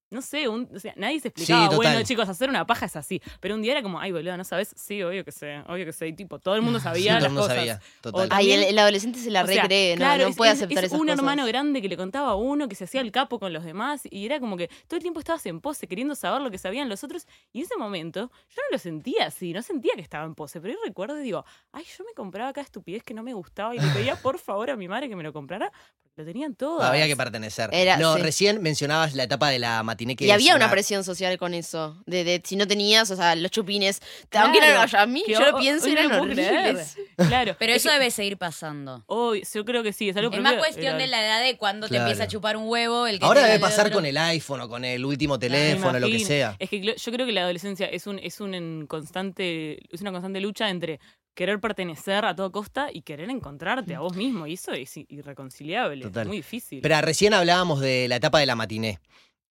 No 0.09 0.21
sé, 0.21 0.47
un- 0.47 0.69
o 0.73 0.79
sea, 0.79 0.93
nadie 0.95 1.19
se 1.19 1.27
explicaba, 1.27 1.69
Sí, 1.69 1.75
bueno, 1.75 2.01
chicos, 2.03 2.29
hacer 2.29 2.49
una 2.49 2.65
paja 2.65 2.85
es 2.85 2.95
así. 2.95 3.21
Pero 3.41 3.55
un 3.55 3.61
día 3.61 3.73
era 3.73 3.81
como, 3.83 3.99
ay, 3.99 4.13
boludo, 4.13 4.37
¿no 4.37 4.45
sabes? 4.45 4.73
Sí, 4.77 5.03
obvio 5.03 5.25
que 5.25 5.33
sé, 5.33 5.61
obvio 5.67 5.83
que 5.85 5.91
sé. 5.91 6.07
Y 6.07 6.13
tipo, 6.13 6.39
todo 6.39 6.55
el 6.55 6.61
mundo 6.61 6.79
Sí, 6.79 6.83
sabía 6.83 7.11
todo 7.11 7.19
las 7.19 7.23
el 7.23 7.29
mundo 7.31 7.41
cosas. 7.41 7.57
sabía, 7.57 7.81
total. 7.99 8.27
Ay, 8.31 8.51
el, 8.53 8.79
adolescente 8.79 9.19
se 9.19 9.29
la 9.31 9.43
o 9.43 9.47
sea, 9.47 9.63
recree, 9.63 9.95
no, 9.95 9.97
claro, 9.97 10.23
no 10.23 10.29
es- 10.29 10.35
puede 10.37 10.51
es- 10.51 10.57
aceptar 10.59 10.83
es 10.85 10.91
esas 10.91 10.99
un 11.01 11.07
cosas. 11.07 11.19
hermano 11.19 11.45
grande 11.45 11.81
que 11.81 11.89
le 11.89 11.97
contaba 11.97 12.29
a 12.31 12.35
uno, 12.35 12.69
que 12.69 12.75
se 12.75 12.85
hacía 12.85 13.01
el 13.01 13.11
capo 13.11 13.37
con 13.37 13.51
los 13.51 13.65
demás, 13.65 14.03
y 14.09 14.25
era 14.25 14.39
como 14.39 14.55
que 14.55 14.69
todo 14.87 14.95
el 14.95 15.01
tiempo 15.01 15.19
estabas 15.19 15.45
en 15.45 15.59
pose, 15.59 15.87
queriendo 15.87 16.15
saber 16.15 16.41
lo 16.41 16.51
que 16.51 16.57
sabían 16.57 16.87
los 16.87 17.03
otros, 17.03 17.27
y 17.51 17.59
en 17.59 17.65
ese 17.65 17.75
momento 17.75 18.31
yo 18.49 18.61
no 18.61 18.71
lo 18.71 18.77
sentía 18.79 19.25
así, 19.25 19.51
no 19.51 19.61
sentía 19.61 19.91
que 19.95 20.01
estaba 20.01 20.23
en 20.25 20.35
pose, 20.35 20.61
pero 20.61 20.73
yo 20.73 20.79
recuerdo 20.85 21.19
y 21.19 21.23
digo, 21.23 21.43
ay, 21.73 21.83
yo 21.97 22.05
me 22.05 22.13
compraba 22.13 22.53
cada 22.53 22.63
estupidez 22.63 23.03
que 23.03 23.13
no 23.13 23.23
me 23.23 23.33
gustaba 23.33 23.75
y 23.75 23.79
le 23.79 23.87
pedía 23.89 24.15
por 24.21 24.39
favor 24.39 24.69
a 24.69 24.77
mi 24.77 24.87
madre 24.87 25.09
que 25.09 25.17
me 25.17 25.23
lo 25.23 25.33
comprara, 25.33 25.69
porque 26.01 26.21
lo 26.21 26.25
tenían 26.25 26.55
todo. 26.55 26.81
Había 26.81 27.07
que 27.07 27.17
pertenecer. 27.17 27.69
Era- 27.73 27.97
no, 27.97 28.15
sí. 28.15 28.21
recién 28.21 28.61
mencionabas 28.61 29.13
la 29.15 29.23
etapa 29.23 29.49
de 29.49 29.59
la 29.59 29.83
que 29.97 30.25
Y 30.25 30.31
había 30.31 30.55
una 30.55 30.69
presión 30.69 31.03
social 31.03 31.37
con 31.37 31.53
eso. 31.53 32.01
De, 32.05 32.23
de 32.23 32.41
si 32.45 32.55
no 32.55 32.67
tenías, 32.67 33.09
o 33.11 33.15
sea, 33.15 33.35
los 33.35 33.51
chupines. 33.51 34.01
Aunque 34.31 34.59
Claro, 34.59 34.83
eran, 34.83 34.95
a 34.95 35.05
mí, 35.05 35.23
yo 35.27 35.39
lo 35.41 35.57
pienso, 35.57 35.87
no 35.87 35.93
eran 35.93 36.11
horribles. 36.13 36.95
Claro. 37.15 37.55
Pero 37.59 37.73
es 37.73 37.77
eso 37.81 37.89
que- 37.89 37.93
debe 37.99 38.11
seguir 38.11 38.37
pasando. 38.37 39.03
hoy, 39.07 39.43
yo 39.53 39.65
creo 39.65 39.83
que 39.83 39.91
sí, 39.93 40.09
es 40.09 40.17
algo 40.17 40.33
Es 40.33 40.41
más 40.41 40.53
cuestión 40.53 40.85
era- 40.95 40.97
de 40.97 41.07
la 41.07 41.25
edad 41.25 41.41
de 41.43 41.57
cuando 41.57 41.87
Claro. 41.87 42.03
te 42.05 42.09
empieza 42.11 42.23
a 42.23 42.27
chupar 42.27 42.55
un 42.57 42.67
huevo. 42.69 43.07
El 43.07 43.19
que 43.19 43.25
Ahora 43.25 43.43
debe 43.45 43.59
pasar 43.59 43.87
otro. 43.87 43.97
con 43.97 44.05
el 44.05 44.17
iPhone 44.17 44.61
o 44.61 44.69
con 44.69 44.85
el 44.85 45.03
último 45.03 45.39
teléfono, 45.39 45.99
lo 45.99 46.07
que 46.07 46.19
sea. 46.19 46.55
Es 46.59 46.69
que 46.69 46.81
yo 46.81 47.11
creo 47.11 47.25
que 47.25 47.31
la 47.31 47.41
adolescencia 47.41 47.87
es 47.87 48.05
un 48.07 48.19
es 48.19 48.39
un 48.39 48.53
en 48.53 48.85
constante 48.87 49.79
es 49.93 50.01
una 50.01 50.11
constante 50.11 50.39
lucha 50.39 50.69
entre 50.69 50.99
querer 51.33 51.59
pertenecer 51.59 52.25
a 52.25 52.35
toda 52.35 52.49
costa 52.49 52.87
y 52.91 53.01
querer 53.03 53.29
encontrarte 53.29 53.93
a 53.93 53.99
vos 53.99 54.15
mismo 54.15 54.47
y 54.47 54.53
eso 54.53 54.71
es 54.73 54.91
irreconciliable, 54.97 56.03
Total. 56.05 56.23
es 56.23 56.27
muy 56.27 56.37
difícil. 56.37 56.81
Pero 56.81 56.99
recién 57.01 57.33
hablábamos 57.33 57.79
de 57.79 58.07
la 58.07 58.15
etapa 58.15 58.39
de 58.39 58.47
la 58.47 58.55
matiné. 58.55 58.99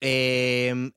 Eh, 0.01 0.91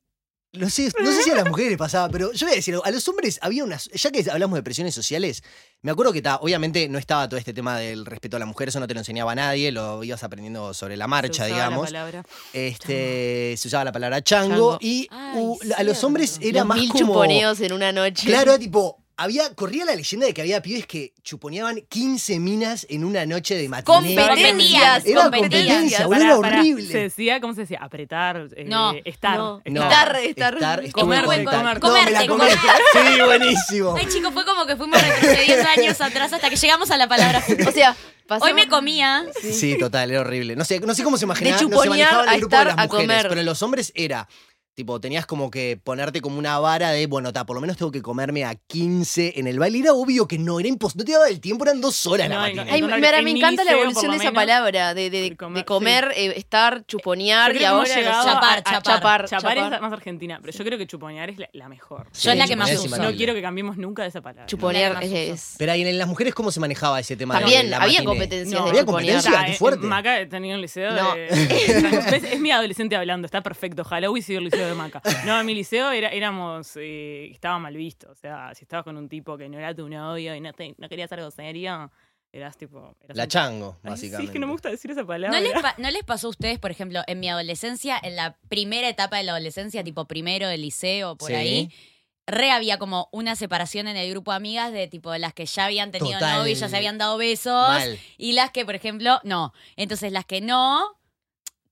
no, 0.51 0.69
sé, 0.69 0.91
no 0.99 1.11
sé 1.11 1.21
si 1.23 1.29
a 1.29 1.35
las 1.35 1.47
mujeres 1.47 1.69
les 1.71 1.77
pasaba, 1.77 2.09
pero 2.09 2.31
yo 2.33 2.47
voy 2.47 2.53
a 2.53 2.55
decir, 2.55 2.73
algo, 2.73 2.85
a 2.85 2.89
los 2.91 3.07
hombres 3.07 3.37
había 3.41 3.63
unas. 3.63 3.85
Ya 3.93 4.09
que 4.11 4.25
hablamos 4.31 4.57
de 4.57 4.63
presiones 4.63 4.95
sociales, 4.95 5.43
me 5.83 5.91
acuerdo 5.91 6.11
que 6.11 6.21
ta, 6.23 6.37
obviamente 6.37 6.89
no 6.89 6.97
estaba 6.97 7.29
todo 7.29 7.37
este 7.37 7.53
tema 7.53 7.77
del 7.77 8.05
respeto 8.05 8.35
a 8.37 8.39
la 8.39 8.45
mujer, 8.47 8.69
eso 8.69 8.79
no 8.79 8.87
te 8.87 8.93
lo 8.95 8.99
enseñaba 8.99 9.35
nadie, 9.35 9.71
lo 9.71 10.03
ibas 10.03 10.23
aprendiendo 10.23 10.73
sobre 10.73 10.97
la 10.97 11.05
Se 11.05 11.09
marcha, 11.09 11.43
la 11.47 11.53
digamos. 11.53 11.85
palabra. 11.85 12.23
Este, 12.51 13.55
se 13.57 13.67
usaba 13.67 13.83
la 13.83 13.91
palabra 13.91 14.21
chango, 14.23 14.49
Chango. 14.73 14.77
y 14.81 15.07
Ay, 15.11 15.37
uh, 15.39 15.57
a 15.77 15.83
los 15.83 16.03
hombres 16.03 16.39
era 16.41 16.59
Los 16.61 16.67
más 16.67 16.77
mil 16.79 16.89
como. 16.91 17.05
chuponeos 17.05 17.59
en 17.61 17.73
una 17.73 17.91
noche. 17.91 18.25
Claro, 18.27 18.51
era 18.53 18.59
tipo. 18.59 19.03
Había, 19.21 19.53
corría 19.53 19.83
la 19.83 19.95
leyenda 19.95 20.25
de 20.27 20.33
que 20.33 20.41
había 20.41 20.61
pibes 20.61 20.85
que 20.87 21.13
chuponeaban 21.23 21.81
15 21.89 22.39
minas 22.39 22.87
en 22.89 23.03
una 23.03 23.25
noche 23.25 23.55
de 23.55 23.67
matiné. 23.67 24.15
Competencias, 24.15 25.05
Era 25.05 25.21
competencia, 25.23 26.07
boludo, 26.07 26.23
era 26.23 26.37
horrible. 26.37 26.87
Se 26.87 26.97
decía, 26.99 27.41
¿cómo 27.41 27.53
se 27.53 27.61
decía? 27.61 27.79
Apretar, 27.81 28.47
eh, 28.55 28.63
No, 28.65 28.93
estar. 29.03 29.37
no. 29.37 29.61
No, 29.65 29.83
Estar, 29.83 30.15
estar. 30.17 30.53
estar, 30.55 30.91
Comer, 30.93 31.25
comer, 31.25 31.43
comer. 31.45 31.79
No, 31.81 31.93
me 32.05 32.11
la 32.11 32.25
Comerte, 32.27 32.27
comí. 32.27 32.43
Sí, 33.13 33.21
buenísimo. 33.21 33.95
Ay, 33.99 34.07
chicos, 34.07 34.31
fue 34.33 34.45
como 34.45 34.65
que 34.65 34.75
fuimos 34.77 35.01
retrocediendo 35.01 35.67
años 35.77 35.99
atrás 35.99 36.31
hasta 36.33 36.49
que 36.49 36.55
llegamos 36.55 36.89
a 36.89 36.95
la 36.97 37.07
palabra. 37.09 37.43
O 37.67 37.71
sea, 37.71 37.95
pasamos- 38.25 38.47
Hoy 38.47 38.53
me 38.53 38.67
comía. 38.69 39.25
Sí, 39.41 39.77
total, 39.77 40.11
era 40.11 40.21
horrible. 40.21 40.55
No 40.55 40.63
sé, 40.63 40.79
no 40.79 40.95
sé 40.95 41.03
cómo 41.03 41.17
se 41.17 41.25
imaginaba, 41.25 41.61
no 41.61 41.81
se 41.81 41.89
manejaba 41.89 42.23
a 42.23 42.35
el 42.35 42.39
grupo 42.39 42.55
de 42.55 42.61
estar 42.61 42.67
las 42.67 42.77
a 42.85 42.87
mujeres, 42.87 43.07
comer. 43.07 43.25
pero 43.27 43.41
en 43.41 43.45
los 43.45 43.61
hombres 43.63 43.91
era, 43.95 44.27
tipo, 44.75 44.99
tenías 45.01 45.25
como 45.25 45.51
que 45.51 45.77
ponerte 45.83 46.21
como 46.21 46.39
una 46.39 46.57
vara 46.59 46.91
de, 46.91 47.05
bueno, 47.07 47.33
ta, 47.33 47.45
por 47.45 47.55
lo 47.55 47.61
menos 47.61 47.75
tengo 47.75 47.91
que 47.91 48.01
comerme 48.01 48.45
a 48.45 48.55
15 48.55 49.33
en 49.37 49.47
el 49.47 49.59
baile. 49.59 49.79
Era 49.79 49.93
obvio 49.93 50.25
que 50.27 50.37
no, 50.39 50.57
era 50.59 50.69
imposible, 50.69 51.03
no 51.03 51.05
te 51.05 51.11
daba 51.11 51.27
el 51.27 51.41
tiempo, 51.41 51.65
eran 51.65 51.81
dos 51.81 52.05
horas 52.07 52.29
la 52.29 52.35
No, 52.35 52.41
matiné. 52.41 52.63
no, 52.65 52.71
Ay, 52.71 52.81
me, 52.81 53.31
encanta 53.31 53.63
la 53.65 53.71
liceo, 53.71 53.77
evolución 53.83 53.93
por 53.93 54.01
de 54.03 54.07
lo 54.07 54.13
esa 54.15 54.23
menos, 54.31 54.33
palabra, 54.33 54.93
de, 54.93 55.09
de- 55.09 55.21
de- 55.21 55.29
de 55.31 55.35
comer, 55.35 55.57
de 55.57 55.65
comer, 55.65 56.11
eh, 56.15 56.33
estar, 56.37 56.85
chuponear 56.85 57.51
y 57.51 57.55
creo 57.57 57.67
a 57.67 57.71
que 57.71 57.77
vos 57.77 57.89
hemos 57.89 57.97
llegado 58.05 58.23
chapar, 58.25 58.63
chapar. 58.63 58.81
chapar, 58.83 59.25
Chapar 59.29 59.55
chapar. 59.57 59.73
es 59.73 59.81
más 59.81 59.91
argentina, 59.93 60.39
pero 60.41 60.57
yo 60.57 60.63
creo 60.63 60.77
que 60.77 60.87
chuponear 60.87 61.29
es 61.29 61.39
la, 61.39 61.49
la 61.51 61.67
mejor. 61.67 62.07
Yo 62.17 62.31
es 62.31 62.37
la 62.37 62.47
que 62.47 62.55
más 62.55 62.69
chuponear 62.69 62.85
es 62.87 62.93
uso. 62.93 63.11
No 63.11 63.17
quiero 63.17 63.33
que 63.33 63.41
cambiemos 63.41 63.75
nunca 63.77 64.03
de 64.03 64.09
esa 64.09 64.21
palabra. 64.21 64.45
Chuponear 64.45 64.93
más 64.93 65.03
es, 65.03 65.11
uso. 65.11 65.33
es- 65.33 65.55
Pero 65.57 65.71
ahí 65.73 65.81
en 65.81 65.97
las 65.97 66.07
mujeres, 66.07 66.33
¿cómo 66.33 66.51
se 66.51 66.59
manejaba 66.61 66.99
ese 67.01 67.17
tema? 67.17 67.35
de 67.35 67.41
También, 67.41 67.69
la 67.69 67.77
había 67.77 67.99
matiné? 67.99 68.05
competencias 68.05 68.59
No. 68.59 68.65
de 68.65 68.69
Había 68.71 68.81
chuponear. 68.85 69.13
competencia. 69.15 69.45
Qué 69.45 69.51
en- 69.51 69.57
fuerte. 69.57 69.85
Maca 69.87 70.29
tenía 70.29 70.55
un 70.55 70.61
liceo 70.61 70.91
No. 70.93 71.15
de... 71.15 71.27
¿Ves? 72.11 72.23
Es 72.23 72.39
mi 72.39 72.51
adolescente 72.51 72.95
hablando, 72.95 73.25
está 73.25 73.41
perfecto. 73.43 73.81
Ojalá 73.81 74.09
hubiese 74.09 74.27
sido 74.27 74.39
el 74.39 74.45
liceo 74.45 74.68
de 74.69 74.75
Maca. 74.75 75.01
No, 75.25 75.39
en 75.39 75.45
mi 75.45 75.53
liceo 75.55 75.91
era, 75.91 76.09
éramos... 76.09 76.71
eh, 76.75 77.29
estaba 77.31 77.59
mal 77.59 77.75
visto. 77.75 78.09
O 78.11 78.15
sea, 78.15 78.53
si 78.55 78.63
estabas 78.63 78.83
con 78.83 78.97
un 78.97 79.09
tipo 79.09 79.37
que 79.37 79.49
no 79.49 79.57
era 79.57 79.73
tu 79.75 79.87
novio 79.89 80.35
y 80.35 80.41
no, 80.41 80.53
te, 80.53 80.75
no 80.77 80.87
querías 80.89 81.11
algo 81.11 81.29
serio, 81.31 81.91
eras 82.31 82.57
tipo... 82.57 82.95
eras 83.03 83.17
La 83.17 83.23
un- 83.23 83.29
chango, 83.29 83.77
Ay, 83.83 83.89
básicamente. 83.91 84.17
Sí, 84.17 84.25
es 84.27 84.31
que 84.31 84.39
no 84.39 84.47
me 84.47 84.53
gusta 84.53 84.69
decir 84.69 84.91
esa 84.91 85.05
palabra. 85.05 85.37
¿No 85.39 85.43
les, 85.43 85.53
pa- 85.61 85.75
¿No 85.77 85.89
les 85.89 86.03
pasó 86.03 86.27
a 86.27 86.29
ustedes, 86.31 86.59
por 86.59 86.71
ejemplo, 86.71 87.01
en 87.07 87.19
mi 87.19 87.29
adolescencia, 87.29 87.99
en 88.01 88.15
la 88.15 88.37
primera 88.49 88.87
etapa 88.87 89.17
de 89.17 89.23
la 89.23 89.31
adolescencia, 89.31 89.83
tipo 89.83 90.05
primero 90.05 90.47
del 90.47 90.61
liceo, 90.61 91.15
por 91.17 91.29
Sí. 91.29 91.33
ahí? 91.35 91.71
Re 92.27 92.51
había 92.51 92.77
como 92.77 93.09
una 93.11 93.35
separación 93.35 93.87
en 93.87 93.97
el 93.97 94.07
grupo 94.11 94.29
de 94.29 94.37
amigas 94.37 94.71
de 94.71 94.87
tipo 94.87 95.15
las 95.17 95.33
que 95.33 95.47
ya 95.47 95.65
habían 95.65 95.89
tenido 95.89 96.19
Total. 96.19 96.37
novio 96.37 96.51
y 96.51 96.55
ya 96.55 96.69
se 96.69 96.77
habían 96.77 96.99
dado 96.99 97.17
besos. 97.17 97.67
Mal. 97.67 97.97
Y 98.19 98.33
las 98.33 98.51
que, 98.51 98.65
por 98.65 98.75
ejemplo, 98.75 99.19
no. 99.23 99.51
Entonces 99.77 100.11
las 100.11 100.25
que 100.25 100.39
no, 100.39 100.79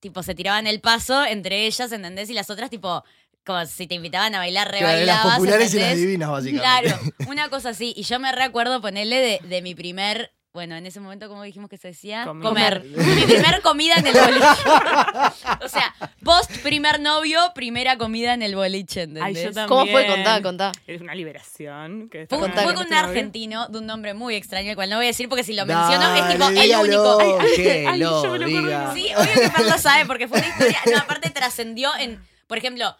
tipo, 0.00 0.22
se 0.22 0.34
tiraban 0.34 0.66
el 0.66 0.80
paso 0.80 1.24
entre 1.24 1.66
ellas, 1.66 1.90
¿entendés? 1.92 2.30
Y 2.30 2.34
las 2.34 2.50
otras, 2.50 2.70
tipo, 2.70 3.04
como 3.44 3.64
si 3.66 3.86
te 3.86 3.94
invitaban 3.94 4.34
a 4.34 4.38
bailar, 4.38 4.70
re 4.70 4.78
Claro, 4.78 5.04
las 5.06 5.34
populares 5.34 5.74
y 5.74 5.78
las 5.78 5.96
divinas, 5.96 6.30
básicamente. 6.30 6.62
Claro, 6.62 7.00
una 7.28 7.48
cosa 7.48 7.70
así. 7.70 7.94
Y 7.96 8.02
yo 8.02 8.18
me 8.18 8.30
recuerdo 8.32 8.80
ponerle 8.80 9.16
de, 9.16 9.48
de 9.48 9.62
mi 9.62 9.74
primer. 9.74 10.32
Bueno, 10.54 10.76
en 10.76 10.86
ese 10.86 10.98
momento, 10.98 11.28
como 11.28 11.42
dijimos 11.42 11.68
que 11.68 11.76
se 11.76 11.88
decía? 11.88 12.24
Comer. 12.24 12.42
Comer. 12.48 12.84
Mi 13.16 13.22
primer 13.22 13.60
comida 13.60 13.96
en 13.96 14.06
el 14.06 14.14
boliche. 14.14 14.46
o 15.64 15.68
sea, 15.68 15.94
post 16.24 16.50
primer 16.62 17.00
novio, 17.00 17.38
primera 17.54 17.98
comida 17.98 18.32
en 18.34 18.42
el 18.42 18.56
boliche, 18.56 19.02
¿entendés? 19.02 19.22
Ay, 19.24 19.34
yo 19.34 19.52
también. 19.52 19.68
¿Cómo 19.68 19.86
fue? 19.86 20.06
Contá, 20.06 20.42
contá. 20.42 20.72
Es 20.86 21.00
una 21.00 21.14
liberación. 21.14 22.08
Que 22.08 22.26
Fue, 22.26 22.38
fue 22.38 22.48
con 22.74 22.84
un 22.84 22.90
novio. 22.90 22.98
argentino 22.98 23.68
de 23.68 23.78
un 23.78 23.86
nombre 23.86 24.14
muy 24.14 24.34
extraño, 24.36 24.70
el 24.70 24.74
cual 24.76 24.88
no 24.90 24.96
voy 24.96 25.04
a 25.04 25.08
decir 25.08 25.28
porque 25.28 25.44
si 25.44 25.52
lo 25.52 25.66
menciono 25.66 26.14
es 26.14 26.28
tipo 26.32 26.48
el 26.48 26.74
único. 26.76 27.18
ay, 27.20 27.98
lo 27.98 28.22
yo 28.22 28.30
me 28.32 28.38
lo 28.38 28.46
acuerdo 28.46 28.46
diga. 28.46 28.94
Sí, 28.94 29.10
obvio 29.14 29.72
que 29.74 29.78
sabe 29.78 30.06
porque 30.06 30.28
fue 30.28 30.38
una 30.38 30.48
historia. 30.48 30.78
No, 30.90 30.98
aparte 30.98 31.30
trascendió 31.30 31.90
en. 32.00 32.20
Por 32.46 32.56
ejemplo, 32.56 32.96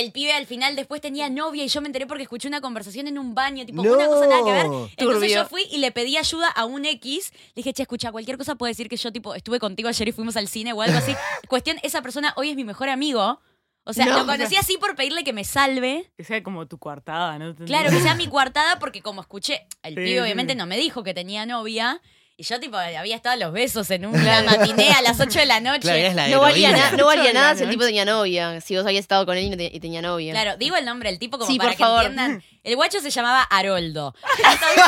el 0.00 0.12
pibe 0.12 0.32
al 0.32 0.46
final 0.46 0.76
después 0.76 1.00
tenía 1.00 1.28
novia 1.30 1.64
y 1.64 1.68
yo 1.68 1.80
me 1.80 1.86
enteré 1.88 2.06
porque 2.06 2.22
escuché 2.24 2.48
una 2.48 2.60
conversación 2.60 3.06
en 3.08 3.18
un 3.18 3.34
baño, 3.34 3.64
tipo, 3.66 3.82
No. 3.82 3.94
una 3.94 4.06
cosa 4.06 4.26
nada 4.26 4.44
que 4.44 4.52
ver. 4.52 4.66
Entonces 4.66 4.96
Turbio. 4.96 5.28
yo 5.28 5.46
fui 5.48 5.62
y 5.70 5.78
le 5.78 5.90
pedí 5.92 6.16
ayuda 6.16 6.48
a 6.48 6.64
un 6.64 6.84
X. 6.84 7.30
Le 7.32 7.52
dije, 7.56 7.72
che, 7.72 7.82
escucha, 7.82 8.12
cualquier 8.12 8.38
cosa 8.38 8.54
puede 8.54 8.70
decir 8.72 8.88
que 8.88 8.96
yo, 8.96 9.12
tipo, 9.12 9.34
estuve 9.34 9.58
contigo 9.58 9.88
ayer 9.88 10.08
y 10.08 10.12
fuimos 10.12 10.36
al 10.36 10.48
cine 10.48 10.72
o 10.72 10.82
algo 10.82 10.98
así. 10.98 11.14
Cuestión, 11.48 11.78
esa 11.82 12.02
persona 12.02 12.32
hoy 12.36 12.50
es 12.50 12.56
mi 12.56 12.64
mejor 12.64 12.88
amigo. 12.88 13.40
O 13.84 13.92
sea, 13.94 14.04
No. 14.04 14.18
lo 14.18 14.26
conocí 14.26 14.54
así 14.56 14.76
por 14.76 14.94
pedirle 14.96 15.24
que 15.24 15.32
me 15.32 15.44
salve. 15.44 16.10
Que 16.16 16.22
sea 16.24 16.42
como 16.42 16.66
tu 16.66 16.76
coartada, 16.78 17.38
¿no? 17.38 17.54
Claro, 17.56 17.88
que 17.88 18.00
sea 18.00 18.14
mi 18.14 18.28
coartada, 18.28 18.78
porque 18.78 19.00
como 19.00 19.22
escuché, 19.22 19.66
el 19.82 19.94
Sí, 19.94 20.00
pibe 20.00 20.12
sí. 20.12 20.18
obviamente 20.18 20.54
no 20.54 20.66
me 20.66 20.76
dijo 20.76 21.02
que 21.02 21.14
tenía 21.14 21.46
novia. 21.46 22.00
Y 22.40 22.44
yo, 22.44 22.60
tipo, 22.60 22.76
había 22.76 23.16
estado 23.16 23.32
a 23.32 23.36
los 23.36 23.52
besos 23.52 23.90
en 23.90 24.06
una 24.06 24.42
matiné 24.44 24.92
a 24.92 25.02
las 25.02 25.18
8 25.18 25.40
de 25.40 25.46
la 25.46 25.58
noche. 25.58 25.80
Claro, 25.80 25.98
eres 25.98 26.14
la 26.14 26.28
No 26.28 26.38
valía, 26.40 26.70
na- 26.70 26.92
no 26.92 27.12
nada 27.32 27.56
si 27.56 27.64
el 27.64 27.70
tipo 27.70 27.84
tenía 27.84 28.04
novia. 28.04 28.60
Si 28.60 28.76
vos 28.76 28.86
habías 28.86 29.00
estado 29.00 29.26
con 29.26 29.36
él 29.36 29.42
y, 29.46 29.50
no 29.50 29.56
te- 29.56 29.72
y 29.74 29.80
tenía 29.80 30.00
novia. 30.02 30.32
Claro, 30.34 30.56
digo 30.56 30.76
el 30.76 30.84
nombre 30.84 31.10
del 31.10 31.18
tipo 31.18 31.36
como 31.36 31.50
Sí, 31.50 31.58
para 31.58 31.70
por 31.70 31.76
que 31.76 31.82
favor. 31.82 32.00
entiendan. 32.04 32.44
El 32.64 32.76
guacho 32.76 33.00
se 33.00 33.08
llamaba 33.10 33.42
Haroldo. 33.44 34.14
Entonces, 34.36 34.84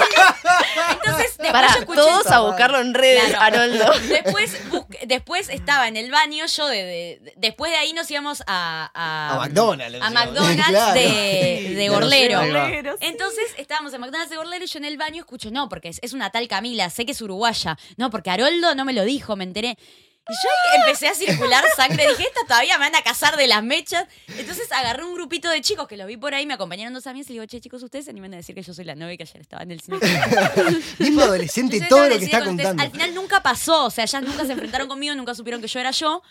entonces 0.93 1.27
después 1.39 1.53
Para 1.53 1.73
yo 1.73 1.79
escuché 1.81 2.01
todos 2.01 2.27
a 2.27 2.41
buscarlo 2.41 2.79
en 2.81 2.93
redes, 2.93 3.25
Claro. 3.31 3.41
Haroldo. 3.59 3.93
Después, 4.09 4.61
después 5.07 5.49
estaba 5.49 5.89
en 5.89 5.97
el 5.97 6.11
baño, 6.11 6.45
yo 6.45 6.67
de, 6.67 6.77
de- 6.77 7.19
de- 7.23 7.35
después 7.39 7.71
de 7.73 7.79
ahí 7.79 7.95
nos 7.95 8.11
íbamos 8.11 8.43
a, 8.47 8.91
a, 8.93 9.35
A 9.35 9.39
McDonald's. 9.39 10.03
a 10.03 10.11
McDonald's 10.11 10.67
Claro. 10.69 10.93
de, 10.95 11.73
de 11.75 11.89
Gorlero. 11.89 12.43
Entonces 13.01 13.45
estábamos 13.57 13.95
en 13.95 14.01
McDonald's 14.01 14.31
de 14.31 14.37
Gorlero 14.37 14.65
y 14.65 14.69
yo 14.69 14.79
en 14.79 14.85
el 14.85 14.99
baño 14.99 15.21
escucho, 15.21 15.51
no, 15.51 15.71
porque 15.71 15.89
es, 15.89 16.01
es 16.03 16.13
una 16.13 16.29
tal 16.31 16.49
Camila, 16.49 16.91
sé 16.91 17.07
que 17.07 17.13
es 17.13 17.23
uruguaya. 17.23 17.40
No, 17.97 18.11
porque 18.11 18.31
Haroldo 18.31 18.75
no 18.75 18.85
me 18.85 18.93
lo 18.93 19.05
dijo, 19.05 19.37
me 19.37 19.45
enteré. 19.45 19.77
Y 20.29 20.33
yo 20.33 20.81
empecé 20.81 21.09
a 21.09 21.15
circular 21.15 21.65
sangre. 21.77 22.07
Dije, 22.09 22.23
esta 22.23 22.41
todavía 22.47 22.79
me 22.79 22.85
van 22.85 22.95
a 22.95 23.03
cazar 23.03 23.37
de 23.37 23.49
las 23.49 23.65
mechas. 23.65 24.07
Entonces 24.39 24.71
agarré 24.71 25.05
un 25.05 25.15
grupito 25.15 25.49
de 25.49 25.61
chicos 25.61 25.89
que 25.89 25.97
los 25.97 26.07
vi 26.07 26.17
por 26.17 26.35
ahí, 26.35 26.47
me 26.47 26.55
acompañaron 26.55 26.95
dos 26.95 27.07
amigos 27.09 27.29
y 27.31 27.33
le 27.33 27.41
digo, 27.41 27.47
che, 27.47 27.61
chicos, 27.61 27.83
ustedes 27.83 28.05
se 28.05 28.13
animan 28.13 28.35
a 28.35 28.37
decir 28.37 28.55
que 28.55 28.63
yo 28.63 28.73
soy 28.73 28.85
la 28.85 28.95
novia 28.95 29.17
que 29.17 29.25
ayer 29.25 29.41
estaba 29.41 29.63
en 29.65 29.73
el 29.73 29.81
cine. 29.81 29.99
Tipo 30.99 31.21
adolescente, 31.23 31.81
todo 31.89 32.09
lo 32.09 32.19
que 32.19 32.27
está 32.27 32.45
contando. 32.45 32.83
Al 32.83 32.93
final 32.93 33.15
nunca 33.15 33.43
pasó, 33.43 33.87
o 33.87 33.91
sea, 33.91 34.05
ellas 34.05 34.23
nunca 34.23 34.45
se 34.45 34.53
enfrentaron 34.53 34.87
conmigo, 34.87 35.15
nunca 35.17 35.35
supieron 35.35 35.61
que 35.61 35.67
yo 35.67 35.81
era 35.81 35.91
yo. 35.91 36.23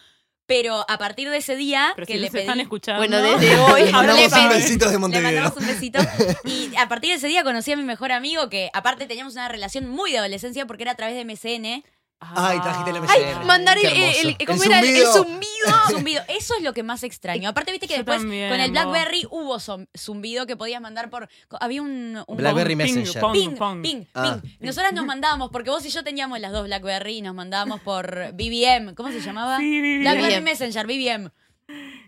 Pero 0.49 0.83
a 0.89 0.97
partir 0.97 1.29
de 1.29 1.37
ese 1.37 1.55
día 1.55 1.91
Pero 1.95 2.07
que 2.07 2.13
si 2.13 2.19
le 2.19 2.25
están 2.25 2.59
escuchando. 2.59 2.99
Bueno, 2.99 3.21
desde 3.21 3.55
hoy 3.59 3.91
mandamos 3.91 4.31
le 4.31 4.41
un 4.41 4.49
besito 4.49 4.85
de 4.87 4.91
le 4.93 4.97
Montevideo. 4.97 5.43
mandamos 5.43 5.57
un 5.59 5.67
besito. 5.67 5.99
Y 6.43 6.75
a 6.75 6.89
partir 6.89 7.11
de 7.11 7.17
ese 7.17 7.27
día 7.27 7.43
conocí 7.43 7.71
a 7.71 7.77
mi 7.77 7.83
mejor 7.83 8.11
amigo, 8.11 8.49
que 8.49 8.71
aparte 8.73 9.05
teníamos 9.05 9.33
una 9.33 9.47
relación 9.47 9.87
muy 9.87 10.11
de 10.11 10.17
adolescencia 10.17 10.65
porque 10.65 10.81
era 10.81 10.93
a 10.93 10.95
través 10.95 11.15
de 11.15 11.23
MSN. 11.23 11.83
Ay, 12.21 12.59
trajiste 12.59 12.91
la 12.91 12.99
Ay, 13.07 13.21
MSN. 13.23 13.45
mandar 13.47 13.77
el, 13.77 13.85
el, 13.85 14.35
el- 14.39 14.45
¿cómo 14.45 14.61
El 14.63 14.69
era? 14.69 14.79
El- 14.81 14.87
el 14.87 15.05
zumbido. 15.89 16.21
eso 16.27 16.53
es 16.57 16.63
lo 16.63 16.73
que 16.73 16.83
más 16.83 17.03
extraño. 17.03 17.47
Aparte, 17.49 17.71
viste 17.71 17.87
que 17.87 17.93
Yo 17.93 17.99
después 17.99 18.19
también, 18.19 18.49
con 18.49 18.59
el. 18.59 18.71
Blackberry 18.71 19.25
hubo 19.31 19.57
zum- 19.59 19.87
zumbido 19.97 20.45
que 20.45 20.57
podías 20.57 20.81
mandar 20.81 21.09
por. 21.09 21.29
Había 21.61 21.81
un. 21.81 22.21
un 22.27 22.37
Blackberry 22.37 22.75
Ping, 22.75 22.77
Messenger. 22.95 23.21
pong, 23.21 23.33
Ping, 23.33 23.55
pong. 23.55 23.81
ping, 23.81 24.03
Ah. 24.13 24.39
ping. 24.41 24.49
Nosotras 24.59 24.91
nos 24.93 25.05
mandábamos, 25.05 25.49
porque 25.51 25.69
vos 25.69 25.85
y 25.85 25.89
yo 25.89 26.03
teníamos 26.03 26.39
las 26.41 26.51
dos 26.51 26.65
Blackberry 26.65 27.17
y 27.17 27.21
nos 27.21 27.33
mandábamos 27.35 27.79
por 27.81 28.33
BBM. 28.33 28.95
¿Cómo 28.95 29.09
se 29.11 29.21
llamaba? 29.21 29.57
Sí, 29.57 29.79
BBM. 29.79 29.99
Blackberry 30.01 30.33
BBM. 30.35 30.41
Messenger, 30.43 30.85
BBM. 30.87 31.29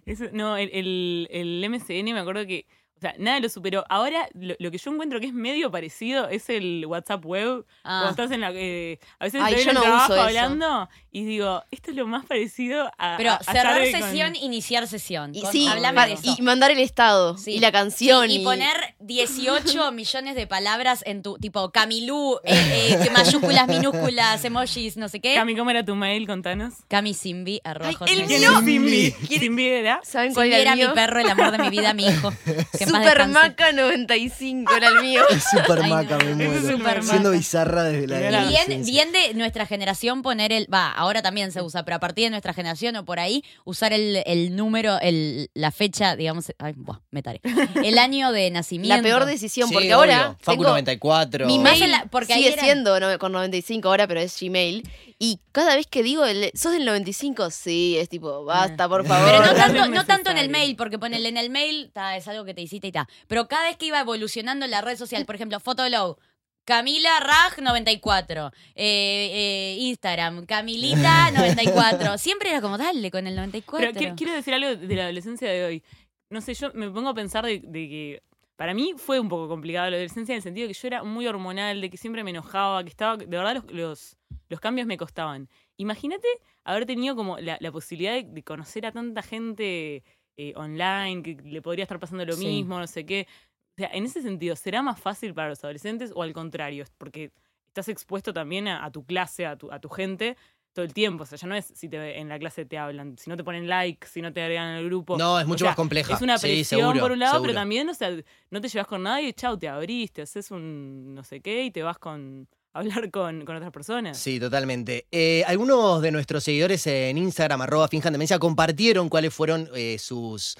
Eso- 0.06 0.26
no, 0.34 0.58
el, 0.58 0.70
el, 0.74 1.28
el 1.32 1.70
MSN 1.70 2.14
me 2.14 2.20
acuerdo 2.20 2.46
que. 2.46 2.66
O 3.02 3.04
sea, 3.04 3.16
nada 3.18 3.40
lo 3.40 3.50
superó. 3.50 3.84
Ahora, 3.90 4.30
lo, 4.36 4.54
lo 4.60 4.70
que 4.70 4.78
yo 4.78 4.92
encuentro 4.92 5.20
que 5.20 5.26
es 5.26 5.34
medio 5.34 5.72
parecido 5.72 6.30
es 6.30 6.50
el 6.52 6.86
WhatsApp 6.86 7.26
web. 7.26 7.66
Ah. 7.84 8.02
Cuando 8.04 8.10
estás 8.12 8.32
en 8.32 8.42
la. 8.42 8.52
eh, 8.54 9.00
a 9.18 9.26
veces 9.26 9.42
Ay, 9.44 9.54
estoy 9.56 9.66
yo 9.66 9.72
en 9.72 9.78
el 9.78 9.82
no 9.82 9.82
trabajo 9.82 10.14
uso 10.14 10.16
eso. 10.16 10.24
hablando 10.28 10.90
y 11.12 11.26
digo, 11.26 11.64
esto 11.72 11.90
es 11.90 11.98
lo 11.98 12.06
más 12.06 12.26
parecido 12.28 12.92
a. 13.00 13.16
Pero 13.18 13.32
a- 13.32 13.36
a 13.38 13.44
cerrar 13.44 13.82
con- 13.82 14.02
sesión, 14.02 14.36
iniciar 14.36 14.86
sesión. 14.88 15.34
Y 15.34 15.42
Con- 15.42 15.52
sí, 15.52 15.68
de 15.68 16.14
eso. 16.14 16.36
y 16.38 16.42
mandar 16.44 16.70
el 16.70 16.78
estado. 16.80 17.38
Sí. 17.40 17.54
Y 17.54 17.60
la 17.60 17.72
canción. 17.72 18.28
Sí, 18.30 18.42
y 18.42 18.44
poner 18.44 18.76
18 19.00 19.92
millones 19.92 20.36
de 20.36 20.46
palabras 20.46 21.04
en 21.08 21.24
tu, 21.24 21.38
tipo, 21.40 21.72
Camilú, 21.72 22.40
eh, 22.44 22.98
eh, 23.04 23.10
mayúsculas, 23.12 23.68
minúsculas, 23.68 24.46
emojis, 24.46 24.96
no 24.98 25.10
sé 25.10 25.20
qué. 25.20 25.34
Cami, 25.34 25.56
¿cómo 25.56 25.72
era 25.72 25.84
tu 25.84 25.96
mail? 25.96 26.28
Contanos. 26.28 26.76
Camisimbi, 26.88 27.62
arroba 27.64 27.90
Ay, 27.90 27.96
el 28.14 28.26
¿Quién 28.28 28.42
mío. 28.42 28.52
es 28.60 28.66
Simbi? 28.66 29.12
¿Quién- 29.28 29.40
Simbi 29.42 29.66
era. 29.68 30.00
¿Saben 30.04 30.34
cuál 30.34 30.46
Simbi 30.48 30.62
era 30.62 30.74
era 30.74 30.88
mi 30.90 30.94
perro, 30.94 31.20
el 31.20 31.30
amor 31.30 31.52
de 31.52 31.58
mi 31.58 31.70
vida, 31.72 31.94
mi 31.94 32.06
hijo. 32.06 32.32
Que 32.78 32.86
en 32.92 33.04
paz 33.04 33.04
Super 33.04 33.28
descanse. 33.28 33.50
Maca 33.50 33.72
95 33.74 34.74
era 34.76 34.88
el 34.90 35.02
mío. 35.02 35.22
Es 35.30 35.44
super 35.52 35.80
Ay, 35.84 35.90
maca, 35.90 36.18
no. 36.18 36.36
me 36.36 36.46
Es 36.46 36.62
muero. 36.62 36.78
súper 36.78 37.04
Siendo 37.04 37.30
maca. 37.30 37.38
bizarra 37.38 37.84
desde 37.84 38.08
la 38.08 38.20
Era 38.20 38.46
bien, 38.46 39.12
de 39.12 39.34
nuestra 39.34 39.66
generación 39.66 40.22
poner 40.22 40.52
el. 40.52 40.68
Va, 40.74 40.92
ahora 40.92 41.22
también 41.22 41.52
se 41.52 41.62
usa, 41.62 41.84
pero 41.86 41.98
a 41.98 42.00
partir 42.00 42.26
de 42.26 42.30
nuestra 42.32 42.54
generación 42.54 42.96
o 42.96 43.06
por 43.06 43.20
ahí, 43.20 43.44
usar 43.66 43.94
el, 43.94 44.22
el 44.26 44.56
número, 44.56 45.00
el, 45.02 45.50
la 45.54 45.72
fecha, 45.72 46.16
digamos. 46.16 46.52
Ay, 46.60 46.74
buah, 46.76 47.00
me 47.12 47.22
taré. 47.24 47.42
El 47.84 47.98
año 47.98 48.32
de 48.32 48.50
nacimiento. 48.52 48.98
La 48.98 49.04
peor 49.04 49.26
decisión, 49.26 49.68
Sí, 49.70 49.74
porque 49.74 49.88
obvio. 49.96 50.14
ahora 50.16 50.36
Facu 50.42 50.58
tengo 50.58 50.70
94. 50.70 51.46
mi 51.48 51.60
Más 51.60 51.72
mail 51.74 51.84
en 51.84 51.92
la- 51.92 52.06
porque 52.10 52.34
ahí 52.34 52.44
sigue 52.44 52.54
era- 52.54 52.64
siendo 52.64 53.00
no, 53.00 53.20
con 53.20 53.32
95 53.32 53.88
ahora, 53.88 54.08
pero 54.08 54.20
es 54.20 54.38
Gmail. 54.40 54.88
Y 55.24 55.40
cada 55.52 55.76
vez 55.76 55.86
que 55.86 56.02
digo, 56.02 56.26
el, 56.26 56.50
¿sos 56.56 56.72
del 56.72 56.84
95? 56.84 57.52
Sí, 57.52 57.96
es 58.00 58.10
tipo, 58.10 58.44
basta, 58.44 58.90
por 58.90 59.06
favor. 59.08 59.30
Pero 59.30 59.46
no 59.46 59.54
tanto, 59.54 59.88
no 59.88 60.06
tanto 60.08 60.32
en 60.32 60.40
el 60.40 60.50
mail, 60.50 60.76
porque 60.76 60.98
ponele 60.98 61.30
en 61.30 61.38
el 61.38 61.52
mail, 61.52 61.92
ta, 61.94 62.18
es 62.18 62.28
algo 62.28 62.44
que 62.44 62.56
te 62.56 62.62
hiciste 62.62 62.88
y 62.88 62.92
ta. 62.92 63.08
Pero 63.28 63.48
cada 63.48 63.66
vez 63.66 63.78
que 63.78 63.86
iba 63.86 64.00
evolucionando 64.00 64.66
la 64.66 64.82
red 64.82 64.98
social, 64.98 65.24
por 65.28 65.36
ejemplo, 65.36 65.60
Fotolog, 65.60 66.18
Camila 66.66 67.20
Raj 67.20 67.60
94, 67.60 68.52
eh, 68.74 69.30
eh, 69.32 69.76
Instagram, 69.82 70.46
Camilita 70.48 71.30
94. 71.36 72.18
Siempre 72.18 72.50
era 72.50 72.60
como, 72.62 72.80
dale 72.80 73.12
con 73.12 73.28
el 73.28 73.36
94. 73.36 73.92
Pero 73.94 74.14
qui- 74.14 74.18
quiero 74.18 74.34
decir 74.34 74.56
algo 74.56 74.76
de 74.76 74.96
la 74.96 75.04
adolescencia 75.04 75.50
de 75.52 75.66
hoy. 75.66 75.84
No 76.32 76.42
sé, 76.42 76.56
yo 76.56 76.72
me 76.74 76.90
pongo 76.90 77.10
a 77.10 77.14
pensar 77.14 77.46
de, 77.46 77.60
de 77.64 77.90
que 77.90 78.24
para 78.62 78.76
mí 78.76 78.94
fue 78.96 79.20
un 79.20 79.28
poco 79.28 79.48
complicado 79.48 79.90
la 79.90 79.96
adolescencia 79.96 80.34
en 80.34 80.38
el 80.38 80.44
sentido 80.44 80.68
de 80.68 80.74
que 80.76 80.80
yo 80.80 80.88
era 80.88 81.04
muy 81.04 81.26
hormonal, 81.26 81.82
de 81.82 81.90
que 81.90 81.98
siempre 81.98 82.24
me 82.24 82.30
enojaba, 82.30 82.84
que 82.84 82.90
estaba, 82.90 83.18
de 83.18 83.26
verdad 83.26 83.56
los, 83.56 83.72
los, 83.72 84.18
los 84.50 84.60
cambios 84.60 84.86
me 84.86 84.98
costaban. 84.98 85.50
Imagínate 85.78 86.28
haber 86.64 86.86
tenido 86.86 87.16
como 87.16 87.40
la, 87.40 87.58
la 87.60 87.72
posibilidad 87.72 88.14
de, 88.14 88.24
de 88.24 88.44
conocer 88.44 88.86
a 88.86 88.92
tanta 88.92 89.24
gente 89.24 90.04
eh, 90.38 90.54
online, 90.56 91.24
que 91.24 91.38
le 91.44 91.60
podría 91.64 91.86
estar 91.86 91.98
pasando 92.00 92.24
lo 92.24 92.34
Sí. 92.34 92.46
mismo, 92.46 92.78
no 92.78 92.86
sé 92.86 93.04
qué. 93.04 93.26
O 93.72 93.78
sea, 93.78 93.90
en 93.94 94.06
ese 94.06 94.22
sentido, 94.22 94.56
¿será 94.56 94.84
más 94.84 95.00
fácil 95.02 95.34
para 95.34 95.50
los 95.50 95.64
adolescentes 95.64 96.12
o 96.16 96.22
al 96.22 96.32
contrario? 96.34 96.86
Porque 97.00 97.32
estás 97.66 97.88
expuesto 97.90 98.32
también 98.32 98.68
a, 98.68 98.86
a 98.86 98.92
tu 98.92 99.04
clase, 99.04 99.48
a 99.48 99.56
tu, 99.56 99.72
a 99.72 99.80
tu 99.80 99.90
gente 99.90 100.38
todo 100.74 100.86
el 100.86 100.94
tiempo. 100.94 101.24
O 101.24 101.26
sea, 101.26 101.38
ya 101.38 101.48
no 101.48 101.56
es 101.56 101.66
si 101.76 101.90
te, 101.90 102.20
en 102.20 102.30
la 102.30 102.40
clase 102.40 102.66
te 102.66 102.78
hablan, 102.78 103.18
si 103.18 103.30
no 103.30 103.38
te 103.38 103.44
ponen 103.44 103.68
like, 103.68 104.08
si 104.08 104.22
no 104.22 104.32
te 104.32 104.42
agregan 104.42 104.76
al 104.76 104.86
grupo. 104.86 105.18
No, 105.18 105.40
es 105.40 105.46
O 105.46 105.48
mucho 105.48 105.60
sea, 105.66 105.70
más 105.72 105.76
compleja. 105.76 106.14
Es 106.14 106.22
una 106.22 106.38
Sí, 106.38 106.48
presión 106.48 106.80
seguro, 106.82 107.00
por 107.00 107.12
un 107.12 107.20
lado, 107.20 107.34
seguro. 107.34 107.50
pero 107.50 107.60
también, 107.62 107.90
o 107.90 107.94
sea, 107.94 108.10
no 108.50 108.62
te 108.62 108.68
llevas 108.70 108.88
con 108.88 109.04
nadie, 109.04 109.34
chau, 109.34 109.58
te 109.58 109.68
abriste, 109.68 110.22
haces 110.22 110.52
un 110.52 111.14
no 111.16 111.24
sé 111.24 111.42
qué 111.42 111.64
y 111.66 111.72
te 111.72 111.84
vas 111.84 111.98
con 112.00 112.48
hablar 112.74 113.12
con, 113.12 113.44
con 113.46 113.58
otras 113.58 113.72
personas. 113.72 114.18
Sí, 114.18 114.40
totalmente. 114.40 115.06
Eh, 115.12 115.44
algunos 115.46 116.02
de 116.02 116.10
nuestros 116.12 116.44
seguidores 116.46 116.88
en 116.88 117.18
Instagram, 117.18 117.62
arroba 117.62 117.88
Finjan 117.90 118.14
Demencia, 118.14 118.40
compartieron 118.40 119.10
cuáles 119.10 119.34
fueron 119.34 119.70
eh, 119.76 119.98
sus, 120.00 120.56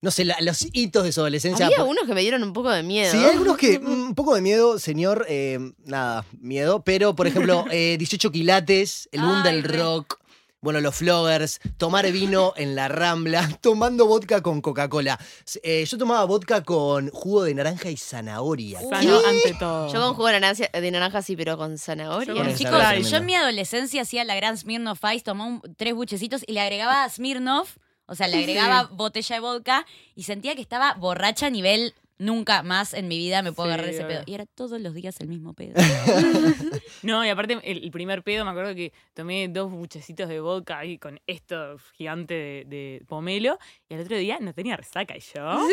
no 0.00 0.10
sé, 0.10 0.24
la- 0.24 0.36
los 0.40 0.66
hitos 0.72 1.04
de 1.04 1.12
su 1.12 1.20
adolescencia. 1.20 1.66
Había 1.66 1.78
Por- 1.78 1.88
unos 1.88 2.04
que 2.06 2.14
me 2.14 2.20
dieron 2.20 2.42
un 2.42 2.52
poco 2.52 2.70
de 2.70 2.82
miedo. 2.82 3.10
Sí, 3.10 3.18
hay 3.18 3.30
algunos 3.30 3.56
que 3.56 3.78
mm, 3.80 3.86
un 4.08 4.14
poco 4.14 4.34
de 4.34 4.40
miedo, 4.42 4.78
señor, 4.78 5.24
eh, 5.28 5.58
nada, 5.84 6.24
miedo, 6.40 6.82
pero 6.84 7.14
por 7.16 7.26
ejemplo, 7.26 7.64
eh, 7.70 7.96
18 7.98 8.30
quilates, 8.30 9.08
el 9.12 9.22
boom 9.22 9.42
del 9.42 9.62
rock, 9.64 10.18
bueno, 10.60 10.80
los 10.80 10.94
floggers, 10.94 11.60
tomar 11.76 12.10
vino 12.10 12.54
en 12.56 12.74
la 12.74 12.88
rambla, 12.88 13.48
tomando 13.60 14.06
vodka 14.06 14.40
con 14.42 14.62
Coca-Cola. 14.62 15.18
Eh, 15.62 15.84
yo 15.86 15.98
tomaba 15.98 16.24
vodka 16.24 16.62
con 16.64 17.10
jugo 17.10 17.42
de 17.44 17.54
naranja 17.54 17.90
y 17.90 17.96
zanahoria. 17.98 18.80
Sano 18.80 19.18
ante 19.26 19.54
todo. 19.58 19.92
Yo 19.92 20.00
con 20.00 20.14
jugo 20.14 20.28
de 20.28 20.40
naranja, 20.40 20.68
de 20.72 20.90
naranja 20.90 21.20
sí, 21.22 21.36
pero 21.36 21.56
con 21.58 21.76
zanahoria. 21.76 22.34
Yo 22.34 22.42
con 22.42 22.54
Chicos, 22.54 23.10
yo 23.10 23.16
en 23.18 23.26
mi 23.26 23.34
adolescencia 23.34 24.00
hacía 24.02 24.24
la 24.24 24.34
gran 24.36 24.56
Smirnoff 24.56 25.00
Ice, 25.14 25.24
tomaba 25.24 25.50
un- 25.50 25.62
tres 25.76 25.94
buchecitos 25.94 26.42
y 26.46 26.52
le 26.52 26.60
agregaba 26.62 27.06
Smirnoff, 27.10 27.76
o 28.06 28.14
sea, 28.14 28.28
le 28.28 28.38
agregaba 28.38 28.84
botella 28.92 29.36
de 29.36 29.40
vodka 29.40 29.86
y 30.14 30.24
sentía 30.24 30.54
que 30.54 30.60
estaba 30.60 30.94
borracha 30.94 31.46
a 31.46 31.50
nivel 31.50 31.94
nunca 32.18 32.62
más 32.62 32.94
en 32.94 33.08
mi 33.08 33.18
vida 33.18 33.42
me 33.42 33.52
puedo 33.52 33.68
Sí, 33.68 33.74
agarrar 33.74 33.92
ese 33.92 34.04
pedo. 34.04 34.22
Y 34.26 34.34
era 34.34 34.46
todos 34.46 34.80
los 34.80 34.94
días 34.94 35.16
el 35.20 35.28
mismo 35.28 35.54
pedo. 35.54 35.74
No, 37.02 37.22
y 37.24 37.28
aparte 37.28 37.58
el, 37.64 37.84
el 37.84 37.90
primer 37.90 38.22
pedo, 38.22 38.46
me 38.46 38.50
acuerdo 38.52 38.74
que 38.74 38.92
tomé 39.12 39.46
dos 39.48 39.70
buchecitos 39.70 40.26
de 40.26 40.40
vodka 40.40 40.78
ahí 40.78 40.96
con 40.96 41.20
esto 41.26 41.76
gigante 41.98 42.32
de, 42.32 42.64
de 42.66 43.02
pomelo 43.06 43.58
y 43.90 43.94
al 43.94 44.00
otro 44.00 44.16
día 44.16 44.38
no 44.40 44.54
tenía 44.54 44.74
resaca 44.76 45.14
y 45.14 45.20
yo, 45.20 45.66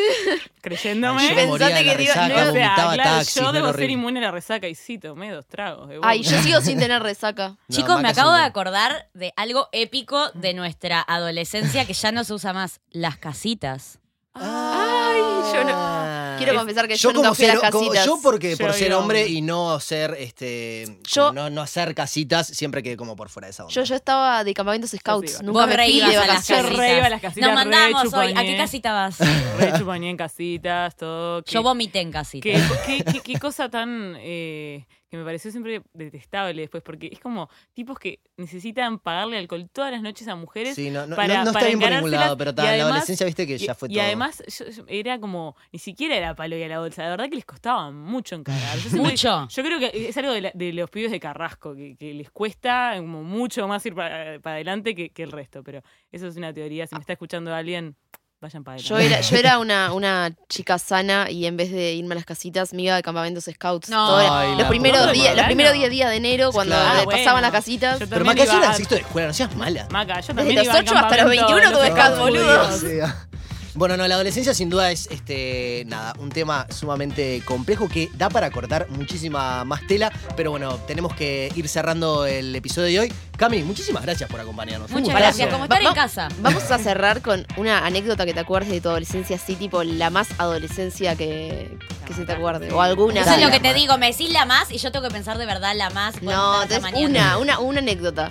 creyéndome. 0.62 1.21
Ay, 1.21 1.30
yo 1.47 1.51
Pensaste 1.58 1.84
que 1.86 1.97
digo, 1.97 2.13
resaca, 2.13 2.27
no, 2.27 2.34
o 2.34 2.38
sea, 2.38 2.45
vomitaba 2.51 2.93
claro, 2.95 3.10
taxis, 3.17 3.36
yo 3.41 3.51
debo 3.54 3.73
ser 3.73 3.89
inmune 3.91 4.19
a 4.19 4.23
la 4.23 4.32
resaca 4.32 4.67
y 4.67 4.75
sí, 4.75 4.97
tomé 4.97 5.32
dos 5.32 5.47
tragos 5.47 5.88
de 5.88 5.97
vodka. 5.97 6.10
Ay, 6.10 6.23
yo 6.23 6.41
sigo 6.41 6.60
sin 6.60 6.80
tener 6.80 7.01
resaca. 7.01 7.49
No, 7.49 7.58
Chicos, 7.75 8.01
me 8.01 8.10
acabo 8.10 8.34
de 8.34 8.43
acordar 8.43 9.10
de 9.13 9.32
algo 9.38 9.69
épico 9.71 10.32
de 10.32 10.54
nuestra 10.54 11.01
adolescencia 11.08 11.86
que 11.86 11.93
ya 11.93 12.12
no 12.12 12.25
se 12.25 12.34
usa 12.34 12.51
más, 12.51 12.82
las 12.89 13.17
casitas. 13.17 13.99
Ay, 14.34 15.19
yo 15.54 15.63
no. 15.63 16.20
Quiero 16.43 16.54
Es- 16.54 16.60
confesar 16.60 16.88
que 16.88 16.95
yo, 16.95 17.10
nunca 17.13 17.21
como 17.30 17.36
fui 17.36 17.45
a 17.45 17.47
las 17.49 17.60
ser- 17.62 17.71
como- 17.71 17.86
casitas. 17.88 18.06
yo 18.06 18.19
porque 18.21 18.51
Yo 18.51 18.58
por 18.58 18.73
ser 18.73 18.93
hombre 18.93 19.27
y 19.27 19.41
no 19.41 19.80
ser 19.80 20.15
este 20.19 20.99
Yo- 21.10 21.32
no, 21.34 21.49
no 21.49 21.62
hacer 21.62 21.93
casitas, 21.95 22.47
siempre 22.47 22.82
quedé 22.84 22.97
como 22.97 23.15
por 23.15 23.30
fuera 23.30 23.47
de 23.47 23.51
esa 23.51 23.63
onda. 23.63 23.73
Yo, 23.73 23.84
yo 23.84 23.95
estaba 23.95 24.43
de 24.43 24.54
campamentos 24.54 24.91
scouts. 24.91 25.32
iba. 25.34 25.41
Nunca 25.43 25.60
Vos 25.60 25.67
me 25.67 25.77
re 25.77 25.86
fui 25.86 25.99
de 25.99 26.04
a 26.04 26.08
las. 26.27 26.47
Yo 26.47 26.56
casitas. 26.56 26.77
re 26.77 26.97
iba 26.97 27.06
a 27.06 27.10
las 27.10 27.21
casitas, 27.21 27.47
Nos 27.49 27.56
mandamos 27.56 28.13
hoy. 28.13 28.34
¿A 28.36 28.41
qué 28.43 28.58
casita 28.58 28.93
vas? 28.93 29.17
Re 29.60 29.73
chuponí 29.77 30.10
en 30.10 30.17
casitas, 30.17 30.95
todo. 30.95 31.43
Yo 31.45 31.63
vomité 31.63 31.99
en 32.01 32.12
casita. 32.12 32.43
¿Qué, 32.43 32.62
qué, 32.86 33.04
qué- 33.04 33.19
qué 33.21 33.39
cosa 33.39 33.69
tan 33.69 34.15
eh, 34.19 34.86
que 35.12 35.17
me 35.17 35.26
pareció 35.26 35.52
siempre 35.52 35.82
detestable 35.93 36.62
después, 36.62 36.82
porque 36.82 37.10
es 37.12 37.19
como 37.19 37.50
tipos 37.74 38.00
que 38.00 38.21
necesitan 38.38 38.97
pagarle 38.97 39.38
alcohol 39.38 39.69
todas 39.71 39.91
las 39.91 40.02
noches 40.02 40.26
a 40.30 40.36
mujeres. 40.36 40.74
Sí, 40.74 40.89
no, 40.89 41.06
no, 41.06 41.17
para- 41.17 41.28
no- 41.39 41.43
no 41.43 41.50
está 41.50 41.54
para 41.60 41.67
bien 41.67 41.80
por 41.82 41.89
ningún 41.91 42.12
lado, 42.12 42.38
pero 42.38 42.52
y 42.52 42.54
en 42.54 42.56
la 42.56 42.63
además- 42.71 42.88
adolescencia 42.91 43.26
viste 43.26 43.45
que 43.45 43.56
Y, 43.56 43.58
ya 43.58 43.76
fue 43.76 43.89
y 43.89 43.93
todo. 43.95 44.04
además 44.06 44.41
yo- 44.47 44.69
yo- 44.69 44.86
era 44.88 45.19
como, 45.19 45.58
ni 45.74 45.80
siquiera 45.80 46.15
era 46.15 46.34
palo 46.34 46.56
y 46.58 46.63
a 46.63 46.67
la 46.69 46.80
bolsa, 46.80 47.04
de 47.04 47.10
verdad 47.10 47.30
que 47.30 47.36
les 47.36 47.45
costaba 47.45 47.91
mucho 47.91 48.36
encarar. 48.36 48.78
Siempre- 48.80 49.12
Mucho. 49.12 49.47
Yo 49.50 49.63
creo 49.63 49.80
que 49.80 49.91
es 50.10 50.15
algo 50.17 50.32
de, 50.32 50.41
la- 50.41 50.52
de 50.54 50.71
los 50.74 50.89
pibes 50.89 51.12
de 51.12 51.19
Carrasco, 51.19 51.76
que, 51.76 51.97
que 51.97 52.13
les 52.13 52.32
cuesta 52.32 52.93
como 52.97 53.21
mucho 53.24 53.67
más 53.67 53.86
ir 53.86 53.93
para, 53.93 54.39
para 54.39 54.56
adelante 54.56 54.95
que, 54.95 55.10
que 55.10 55.24
el 55.24 55.32
resto, 55.34 55.62
pero 55.62 55.82
eso 56.12 56.28
es 56.28 56.38
una 56.38 56.54
teoría. 56.54 56.88
Si 56.88 56.95
me 56.95 57.02
está 57.02 57.12
escuchando 57.13 57.54
alguien, 57.54 57.97
vayan 58.41 58.63
para 58.63 58.77
Yo 58.77 58.97
era, 58.97 59.21
yo 59.21 59.36
era 59.38 59.60
una, 59.60 59.93
una 59.93 60.32
chica 60.49 60.77
sana 60.80 61.30
y 61.30 61.45
en 61.45 61.58
vez 61.58 61.71
de 61.71 61.93
irme 61.93 62.13
a 62.13 62.15
las 62.15 62.25
casitas 62.25 62.73
me 62.73 62.82
iba 62.82 62.95
de 62.95 63.04
campamentos 63.04 63.45
scouts. 63.45 63.89
No. 63.89 64.08
Todo 64.08 64.19
era- 64.21 64.39
Ay, 64.39 64.49
los 64.51 64.58
la 64.63 64.69
primeros 64.69 65.12
días, 65.12 65.36
los 65.36 65.45
primeros 65.45 65.73
10 65.73 65.89
días 65.91 66.10
de 66.10 66.15
enero 66.17 66.51
cuando 66.51 66.75
Claro. 66.75 67.01
Ah, 67.01 67.06
pasaban 67.06 67.23
bueno. 67.34 67.41
las 67.41 67.51
casitas. 67.51 67.99
Yo 67.99 68.08
Pero 68.10 68.25
Maca, 68.25 68.43
iba 68.43 68.58
era 68.58 68.69
a- 68.71 68.73
sexto 68.73 68.95
de 68.95 69.01
escuela, 69.01 69.27
no 69.27 69.34
seas 69.34 69.56
mala. 69.56 69.88
Maca, 69.91 70.15
yo 70.15 70.34
Desde 70.34 70.34
también 70.36 70.56
los 70.58 70.65
iba 70.65 70.73
al 70.73 70.80
8 70.82 70.93
hasta 70.95 71.01
los 71.01 71.17
campamento 71.17 71.47
21 71.47 71.71
tuve 71.71 71.89
los 71.89 71.97
scouts, 71.97 72.15
scouts, 72.15 72.19
boludo. 72.19 73.31
Bueno, 73.73 73.95
no, 73.95 74.05
la 74.07 74.15
adolescencia 74.15 74.53
sin 74.53 74.69
duda 74.69 74.91
es 74.91 75.07
este 75.12 75.84
nada, 75.88 76.13
un 76.19 76.29
tema 76.29 76.67
sumamente 76.69 77.41
complejo 77.45 77.88
que 77.88 78.10
da 78.15 78.29
para 78.29 78.51
cortar 78.51 78.88
muchísima 78.89 79.63
más 79.63 79.88
tela, 79.88 80.12
pero 80.36 80.51
bueno, 80.51 80.75
tenemos 80.88 81.15
que 81.15 81.51
ir 81.55 81.69
cerrando 81.69 82.25
el 82.25 82.53
episodio 82.55 82.88
de 82.88 82.99
hoy. 83.07 83.13
Cami, 83.38 83.63
muchísimas 83.63 84.03
gracias 84.03 84.29
por 84.29 84.39
acompañarnos. 84.39 84.89
Muchas 84.91 85.05
gustazo. 85.05 85.23
gracias. 85.23 85.47
Como 85.49 85.60
Va- 85.60 85.65
estar 85.65 85.81
en 85.81 85.88
va- 85.88 85.93
casa. 85.93 86.27
Vamos 86.41 86.69
a 86.69 86.77
cerrar 86.79 87.21
con 87.21 87.47
una 87.57 87.86
anécdota 87.86 88.25
que 88.25 88.34
te 88.34 88.41
acuerdes 88.41 88.69
de 88.71 88.81
tu 88.81 88.89
adolescencia, 88.89 89.38
así 89.38 89.55
tipo 89.55 89.84
la 89.84 90.10
más 90.10 90.27
adolescencia 90.38 91.15
que, 91.15 91.77
que 92.05 92.13
se 92.13 92.25
te 92.25 92.31
acuerde. 92.34 92.71
O 92.73 92.81
alguna. 92.81 93.21
Eso 93.21 93.34
es 93.36 93.41
lo 93.41 93.49
que 93.51 93.60
te 93.62 93.73
digo, 93.73 93.97
me 93.97 94.12
decís 94.12 94.31
la 94.31 94.45
más 94.45 94.69
y 94.71 94.77
yo 94.79 94.91
tengo 94.91 95.07
que 95.07 95.13
pensar 95.13 95.38
de 95.38 95.45
verdad 95.45 95.73
la 95.75 95.89
más. 95.91 96.21
No, 96.21 96.62
entonces 96.63 96.91
una, 96.95 97.38
una, 97.38 97.60
una 97.60 97.79
anécdota 97.79 98.27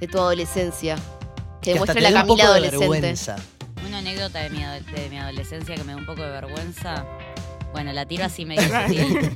de 0.00 0.06
tu 0.06 0.18
adolescencia. 0.18 0.96
Que 1.60 1.74
te 1.74 2.00
la 2.00 2.12
Camila 2.12 2.44
adolescente. 2.44 2.88
vergüenza. 2.88 3.36
Una 4.08 4.22
anécdota 4.22 4.38
de 4.40 4.50
mi, 4.50 4.64
ado- 4.64 4.80
de 4.94 5.10
mi 5.10 5.18
adolescencia 5.18 5.74
que 5.74 5.84
me 5.84 5.92
da 5.92 5.98
un 5.98 6.06
poco 6.06 6.22
de 6.22 6.30
vergüenza. 6.30 7.04
Bueno, 7.72 7.92
la 7.92 8.06
tiro 8.06 8.24
así 8.24 8.46
medio 8.46 8.62
sutil. 8.86 9.30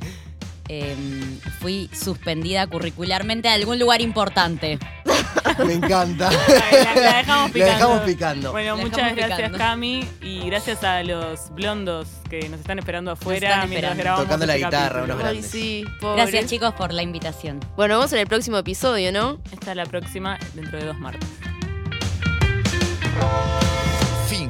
Em, 0.67 1.39
fui 1.59 1.89
suspendida 1.93 2.65
curricularmente 2.65 3.49
a 3.49 3.53
algún 3.53 3.77
lugar 3.77 4.01
importante. 4.01 4.79
Me 5.67 5.73
encanta. 5.73 6.31
La, 6.95 6.95
la 6.95 7.17
dejamos 7.17 7.49
La 7.49 7.53
picando. 7.53 7.73
dejamos 7.75 7.99
picando. 8.01 8.51
Bueno, 8.53 8.75
La 8.77 8.81
muchas 8.83 9.15
gracias, 9.15 9.37
picando. 9.37 9.57
Cami. 9.59 10.07
Y 10.21 10.39
gracias 10.47 10.83
a 10.83 11.03
los 11.03 11.53
blondos 11.53 12.07
que 12.27 12.49
nos 12.49 12.59
están 12.61 12.79
esperando 12.79 13.11
afuera 13.11 13.49
están 13.49 13.69
mientras 13.69 13.91
esperando. 13.91 14.03
grabamos 14.03 14.25
Tocando 14.25 14.45
la 14.47 14.55
este 14.55 14.65
guitarra, 14.65 15.03
unos 15.03 15.23
Ay, 15.23 15.43
sí. 15.43 15.85
Gracias 16.01 16.45
chicos 16.47 16.73
por 16.73 16.91
la 16.91 17.03
invitación. 17.03 17.59
Bueno, 17.75 17.97
vamos 17.99 18.11
en 18.13 18.19
el 18.19 18.27
próximo 18.27 18.57
episodio, 18.57 19.11
¿no? 19.11 19.39
Hasta 19.53 19.75
la 19.75 19.85
próxima, 19.85 20.39
dentro 20.55 20.79
de 20.79 20.85
dos 20.85 20.97
martes. 20.97 21.29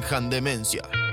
Finjan 0.04 0.28
demencia. 0.28 1.03